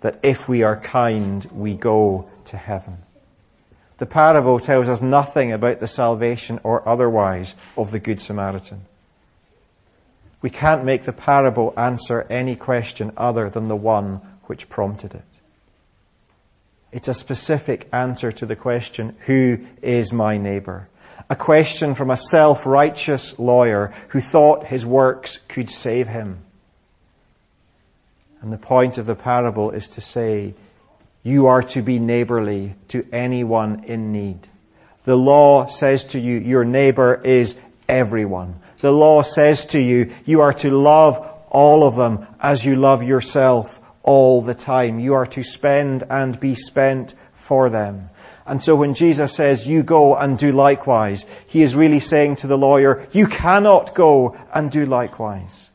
that 0.00 0.20
if 0.22 0.48
we 0.48 0.62
are 0.62 0.76
kind, 0.76 1.44
we 1.52 1.74
go 1.74 2.30
to 2.46 2.56
heaven. 2.56 2.94
The 3.98 4.06
parable 4.06 4.60
tells 4.60 4.88
us 4.88 5.00
nothing 5.00 5.52
about 5.52 5.80
the 5.80 5.88
salvation 5.88 6.60
or 6.62 6.86
otherwise 6.86 7.54
of 7.76 7.90
the 7.90 7.98
Good 7.98 8.20
Samaritan. 8.20 8.82
We 10.42 10.50
can't 10.50 10.84
make 10.84 11.04
the 11.04 11.12
parable 11.12 11.72
answer 11.76 12.26
any 12.28 12.56
question 12.56 13.12
other 13.16 13.48
than 13.48 13.68
the 13.68 13.76
one 13.76 14.20
which 14.44 14.68
prompted 14.68 15.14
it. 15.14 15.24
It's 16.92 17.08
a 17.08 17.14
specific 17.14 17.88
answer 17.92 18.30
to 18.32 18.46
the 18.46 18.56
question, 18.56 19.16
who 19.20 19.66
is 19.82 20.12
my 20.12 20.36
neighbor? 20.36 20.88
A 21.28 21.36
question 21.36 21.94
from 21.94 22.10
a 22.10 22.16
self-righteous 22.16 23.38
lawyer 23.38 23.92
who 24.08 24.20
thought 24.20 24.66
his 24.66 24.86
works 24.86 25.38
could 25.48 25.70
save 25.70 26.06
him. 26.06 26.38
And 28.40 28.52
the 28.52 28.58
point 28.58 28.98
of 28.98 29.06
the 29.06 29.16
parable 29.16 29.70
is 29.72 29.88
to 29.88 30.00
say, 30.00 30.54
you 31.26 31.48
are 31.48 31.62
to 31.62 31.82
be 31.82 31.98
neighborly 31.98 32.76
to 32.86 33.04
anyone 33.12 33.82
in 33.86 34.12
need. 34.12 34.38
The 35.06 35.16
law 35.16 35.66
says 35.66 36.04
to 36.04 36.20
you, 36.20 36.38
your 36.38 36.64
neighbor 36.64 37.20
is 37.20 37.56
everyone. 37.88 38.60
The 38.78 38.92
law 38.92 39.22
says 39.22 39.66
to 39.66 39.80
you, 39.80 40.14
you 40.24 40.42
are 40.42 40.52
to 40.52 40.70
love 40.70 41.28
all 41.50 41.82
of 41.82 41.96
them 41.96 42.28
as 42.38 42.64
you 42.64 42.76
love 42.76 43.02
yourself 43.02 43.80
all 44.04 44.40
the 44.40 44.54
time. 44.54 45.00
You 45.00 45.14
are 45.14 45.26
to 45.26 45.42
spend 45.42 46.04
and 46.08 46.38
be 46.38 46.54
spent 46.54 47.16
for 47.32 47.70
them. 47.70 48.08
And 48.46 48.62
so 48.62 48.76
when 48.76 48.94
Jesus 48.94 49.34
says, 49.34 49.66
you 49.66 49.82
go 49.82 50.14
and 50.14 50.38
do 50.38 50.52
likewise, 50.52 51.26
he 51.48 51.62
is 51.62 51.74
really 51.74 51.98
saying 51.98 52.36
to 52.36 52.46
the 52.46 52.56
lawyer, 52.56 53.04
you 53.10 53.26
cannot 53.26 53.96
go 53.96 54.36
and 54.54 54.70
do 54.70 54.86
likewise. 54.86 55.70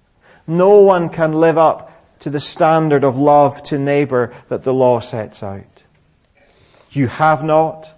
No 0.48 0.78
one 0.78 1.10
can 1.10 1.34
live 1.34 1.58
up 1.58 1.91
to 2.22 2.30
the 2.30 2.40
standard 2.40 3.04
of 3.04 3.18
love 3.18 3.62
to 3.64 3.78
neighbor 3.78 4.34
that 4.50 4.64
the 4.64 4.74
law 4.74 5.00
sets 5.00 5.44
out. 5.44 5.84
You 6.92 7.08
have 7.08 7.44
not, 7.44 7.94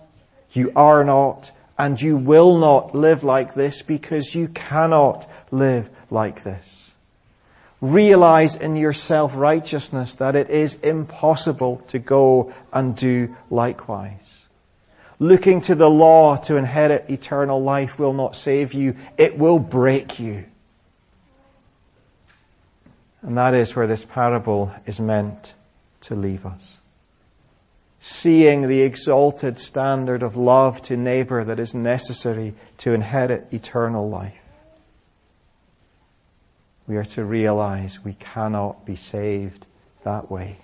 you 0.52 0.72
are 0.76 1.04
not, 1.04 1.52
and 1.78 2.02
you 2.02 2.18
will 2.18 2.58
not 2.58 2.96
live 2.96 3.24
like 3.24 3.54
this 3.54 3.82
because 3.82 4.34
you 4.36 4.48
cannot 4.48 5.30
live 5.52 5.90
like 6.10 6.44
this. 6.44 6.94
Realize 7.82 8.56
in 8.56 8.78
your 8.78 8.94
self-righteousness 8.94 10.16
that 10.16 10.36
it 10.36 10.50
is 10.50 10.76
impossible 10.76 11.84
to 11.90 12.00
go 12.00 12.54
and 12.72 12.96
do 12.96 13.36
likewise. 13.50 14.46
Looking 15.20 15.60
to 15.62 15.76
the 15.76 15.90
law 15.90 16.38
to 16.38 16.56
inherit 16.56 17.10
eternal 17.10 17.62
life 17.62 18.00
will 18.00 18.14
not 18.14 18.36
save 18.36 18.74
you. 18.74 18.96
It 19.18 19.38
will 19.38 19.60
break 19.60 20.20
you. 20.20 20.46
And 23.24 23.38
that 23.38 23.54
is 23.54 23.76
where 23.76 23.88
this 23.88 24.06
parable 24.06 24.72
is 24.86 25.00
meant 25.00 25.54
to 26.02 26.16
leave 26.16 26.46
us. 26.46 26.78
Seeing 28.02 28.68
the 28.68 28.82
exalted 28.82 29.58
standard 29.60 30.24
of 30.24 30.36
love 30.36 30.82
to 30.84 30.98
neighbor 30.98 31.46
that 31.46 31.58
is 31.58 31.74
necessary 31.74 32.54
to 32.80 32.94
inherit 32.94 33.48
eternal 33.54 34.10
life. 34.10 34.36
We 36.86 36.98
are 36.98 37.06
to 37.06 37.24
realize 37.24 38.04
we 38.04 38.14
cannot 38.14 38.86
be 38.86 38.98
saved 38.98 39.66
that 40.04 40.30
way. 40.30 40.58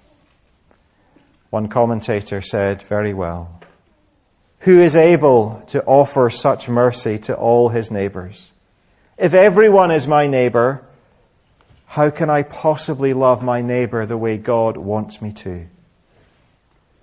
One 1.50 1.70
commentator 1.70 2.42
said 2.42 2.82
very 2.84 3.14
well, 3.14 3.62
who 4.60 4.82
is 4.82 4.98
able 4.98 5.64
to 5.68 5.82
offer 5.86 6.30
such 6.30 6.68
mercy 6.68 7.20
to 7.20 7.36
all 7.36 7.70
his 7.70 7.90
neighbors? 7.90 8.52
If 9.18 9.34
everyone 9.34 9.92
is 9.92 10.08
my 10.08 10.28
neighbor, 10.28 10.84
how 11.90 12.12
can 12.12 12.30
I 12.30 12.44
possibly 12.44 13.16
love 13.16 13.42
my 13.42 13.64
neighbor 13.64 14.06
the 14.06 14.16
way 14.16 14.38
God 14.38 14.78
wants 14.78 15.24
me 15.24 15.32
to? 15.32 15.66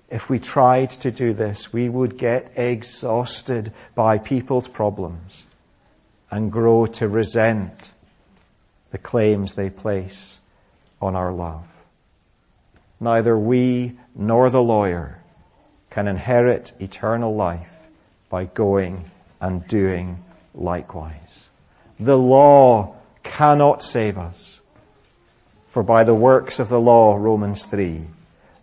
If 0.09 0.31
we 0.31 0.39
tried 0.39 0.91
to 0.91 1.11
do 1.11 1.33
this, 1.33 1.73
we 1.73 1.89
would 1.89 2.17
get 2.17 2.53
exhausted 2.55 3.73
by 3.97 4.19
people's 4.19 4.69
problems 4.69 5.45
and 6.31 6.53
grow 6.53 6.87
to 6.87 7.09
resent 7.09 7.95
the 8.93 8.99
claims 8.99 9.55
they 9.55 9.71
place 9.71 10.39
on 11.03 11.17
our 11.17 11.33
love. 11.33 11.67
Neither 13.01 13.37
we 13.37 13.99
nor 14.15 14.51
the 14.51 14.63
lawyer 14.63 15.19
can 15.91 16.07
inherit 16.07 16.73
eternal 16.79 17.35
life 17.35 17.73
by 18.31 18.45
going 18.45 19.11
and 19.41 19.67
doing 19.67 20.23
likewise. 20.55 21.49
The 21.99 22.17
law 22.17 22.95
cannot 23.25 23.83
save 23.83 24.17
us. 24.17 24.56
For 25.77 25.83
by 25.83 26.05
the 26.05 26.15
works 26.15 26.59
of 26.59 26.71
the 26.71 26.81
law, 26.81 27.17
Romans 27.17 27.67
3, 27.67 28.01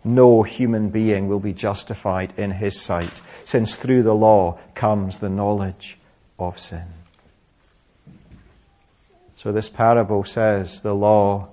no 0.02 0.42
human 0.42 0.88
being 0.88 1.28
will 1.28 1.38
be 1.38 1.52
justified 1.52 2.34
in 2.36 2.50
his 2.50 2.82
sight, 2.82 3.20
since 3.44 3.76
through 3.76 4.02
the 4.02 4.16
law 4.16 4.58
comes 4.74 5.20
the 5.20 5.28
knowledge 5.28 5.96
of 6.40 6.58
sin. 6.58 6.88
So 9.36 9.52
this 9.52 9.68
parable 9.68 10.24
says 10.24 10.80
the 10.80 10.92
law 10.92 11.50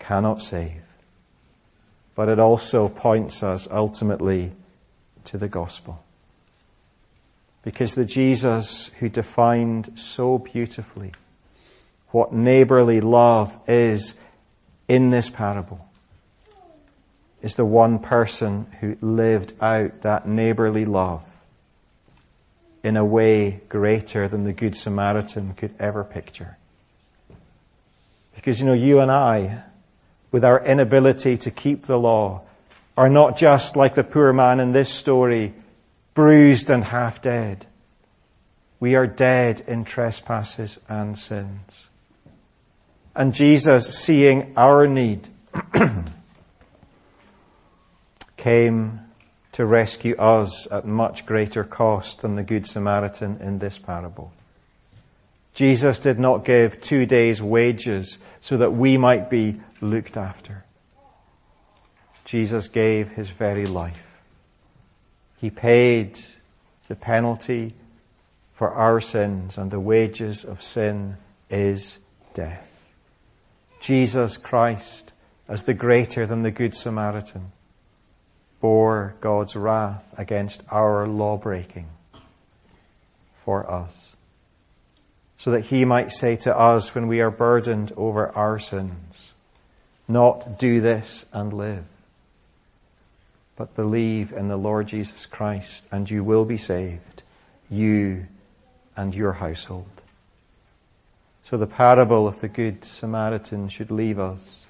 cannot 0.00 0.42
save, 0.42 0.82
but 2.16 2.28
it 2.28 2.40
also 2.40 2.88
points 2.88 3.44
us 3.44 3.68
ultimately 3.70 4.50
to 5.26 5.38
the 5.38 5.46
gospel. 5.46 6.02
Because 7.62 7.94
the 7.94 8.04
Jesus 8.04 8.90
who 8.98 9.08
defined 9.08 9.96
so 9.96 10.38
beautifully 10.38 11.12
what 12.10 12.32
neighborly 12.32 13.00
love 13.00 13.56
is 13.68 14.16
in 14.88 15.10
this 15.10 15.30
parable 15.30 15.86
is 17.42 17.56
the 17.56 17.64
one 17.64 17.98
person 17.98 18.66
who 18.80 18.96
lived 19.00 19.52
out 19.60 20.02
that 20.02 20.26
neighborly 20.26 20.84
love 20.84 21.22
in 22.82 22.96
a 22.96 23.04
way 23.04 23.60
greater 23.68 24.28
than 24.28 24.44
the 24.44 24.52
Good 24.52 24.76
Samaritan 24.76 25.54
could 25.54 25.74
ever 25.78 26.04
picture. 26.04 26.56
Because, 28.34 28.60
you 28.60 28.66
know, 28.66 28.74
you 28.74 29.00
and 29.00 29.10
I, 29.10 29.62
with 30.30 30.44
our 30.44 30.62
inability 30.64 31.38
to 31.38 31.50
keep 31.50 31.86
the 31.86 31.98
law, 31.98 32.42
are 32.96 33.08
not 33.08 33.36
just 33.36 33.76
like 33.76 33.94
the 33.94 34.04
poor 34.04 34.32
man 34.32 34.60
in 34.60 34.72
this 34.72 34.90
story, 34.90 35.54
bruised 36.14 36.70
and 36.70 36.84
half 36.84 37.22
dead. 37.22 37.66
We 38.80 38.94
are 38.94 39.06
dead 39.06 39.62
in 39.66 39.84
trespasses 39.84 40.78
and 40.88 41.18
sins. 41.18 41.88
And 43.16 43.32
Jesus, 43.32 43.86
seeing 43.86 44.54
our 44.56 44.86
need, 44.86 45.28
came 48.36 49.00
to 49.52 49.64
rescue 49.64 50.16
us 50.16 50.66
at 50.70 50.84
much 50.84 51.24
greater 51.24 51.62
cost 51.62 52.22
than 52.22 52.34
the 52.34 52.42
Good 52.42 52.66
Samaritan 52.66 53.40
in 53.40 53.60
this 53.60 53.78
parable. 53.78 54.32
Jesus 55.54 56.00
did 56.00 56.18
not 56.18 56.44
give 56.44 56.80
two 56.80 57.06
days 57.06 57.40
wages 57.40 58.18
so 58.40 58.56
that 58.56 58.72
we 58.72 58.96
might 58.96 59.30
be 59.30 59.60
looked 59.80 60.16
after. 60.16 60.64
Jesus 62.24 62.66
gave 62.66 63.10
his 63.10 63.30
very 63.30 63.66
life. 63.66 64.18
He 65.36 65.50
paid 65.50 66.18
the 66.88 66.96
penalty 66.96 67.74
for 68.54 68.72
our 68.72 69.00
sins 69.00 69.56
and 69.56 69.70
the 69.70 69.78
wages 69.78 70.44
of 70.44 70.62
sin 70.62 71.16
is 71.48 72.00
death. 72.32 72.73
Jesus 73.84 74.38
Christ 74.38 75.12
as 75.46 75.64
the 75.64 75.74
greater 75.74 76.24
than 76.24 76.40
the 76.40 76.50
Good 76.50 76.74
Samaritan 76.74 77.52
bore 78.58 79.14
God's 79.20 79.54
wrath 79.54 80.02
against 80.16 80.62
our 80.70 81.06
law 81.06 81.36
breaking 81.36 81.88
for 83.44 83.70
us. 83.70 84.16
So 85.36 85.50
that 85.50 85.66
he 85.66 85.84
might 85.84 86.12
say 86.12 86.34
to 86.36 86.58
us 86.58 86.94
when 86.94 87.08
we 87.08 87.20
are 87.20 87.30
burdened 87.30 87.92
over 87.94 88.34
our 88.34 88.58
sins, 88.58 89.34
not 90.08 90.58
do 90.58 90.80
this 90.80 91.26
and 91.30 91.52
live, 91.52 91.84
but 93.54 93.76
believe 93.76 94.32
in 94.32 94.48
the 94.48 94.56
Lord 94.56 94.88
Jesus 94.88 95.26
Christ 95.26 95.84
and 95.92 96.10
you 96.10 96.24
will 96.24 96.46
be 96.46 96.56
saved, 96.56 97.22
you 97.68 98.28
and 98.96 99.14
your 99.14 99.34
household. 99.34 99.93
So 101.44 101.58
the 101.58 101.66
parable 101.66 102.26
of 102.26 102.40
the 102.40 102.48
Good 102.48 102.84
Samaritan 102.84 103.68
should 103.68 103.90
leave 103.90 104.18
us 104.18 104.62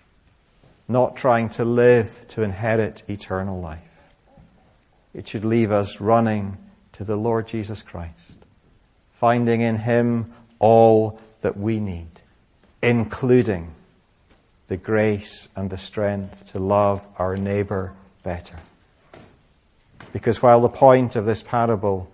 not 0.88 1.16
trying 1.16 1.48
to 1.50 1.64
live 1.64 2.26
to 2.28 2.42
inherit 2.42 3.04
eternal 3.08 3.60
life. 3.60 3.80
It 5.14 5.28
should 5.28 5.44
leave 5.44 5.70
us 5.70 6.00
running 6.00 6.58
to 6.94 7.04
the 7.04 7.16
Lord 7.16 7.46
Jesus 7.46 7.80
Christ, 7.80 8.12
finding 9.20 9.60
in 9.60 9.76
Him 9.76 10.32
all 10.58 11.20
that 11.42 11.56
we 11.56 11.78
need, 11.78 12.20
including 12.82 13.72
the 14.66 14.76
grace 14.76 15.48
and 15.54 15.70
the 15.70 15.78
strength 15.78 16.52
to 16.52 16.58
love 16.58 17.06
our 17.18 17.36
neighbor 17.36 17.92
better. 18.24 18.56
Because 20.12 20.42
while 20.42 20.60
the 20.60 20.68
point 20.68 21.16
of 21.16 21.24
this 21.24 21.42
parable 21.42 22.10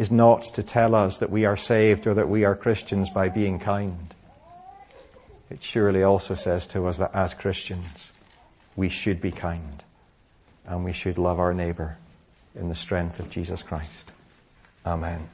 is 0.00 0.10
not 0.10 0.44
to 0.44 0.62
tell 0.62 0.94
us 0.94 1.18
that 1.18 1.28
we 1.28 1.44
are 1.44 1.58
saved 1.58 2.06
or 2.06 2.14
that 2.14 2.26
we 2.26 2.42
are 2.42 2.56
Christians 2.56 3.10
by 3.10 3.28
being 3.28 3.58
kind, 3.58 4.14
it 5.50 5.62
surely 5.62 6.02
also 6.02 6.34
says 6.34 6.66
to 6.68 6.86
us 6.86 6.96
that 6.96 7.14
as 7.14 7.34
Christians, 7.34 8.10
we 8.76 8.88
should 8.88 9.20
be 9.20 9.30
kind 9.30 9.82
and 10.64 10.86
we 10.86 10.92
should 10.94 11.18
love 11.18 11.38
our 11.38 11.52
neighbor 11.52 11.98
in 12.54 12.70
the 12.70 12.74
strength 12.74 13.20
of 13.20 13.28
Jesus 13.28 13.62
Christ. 13.62 14.10
Amen. 14.86 15.28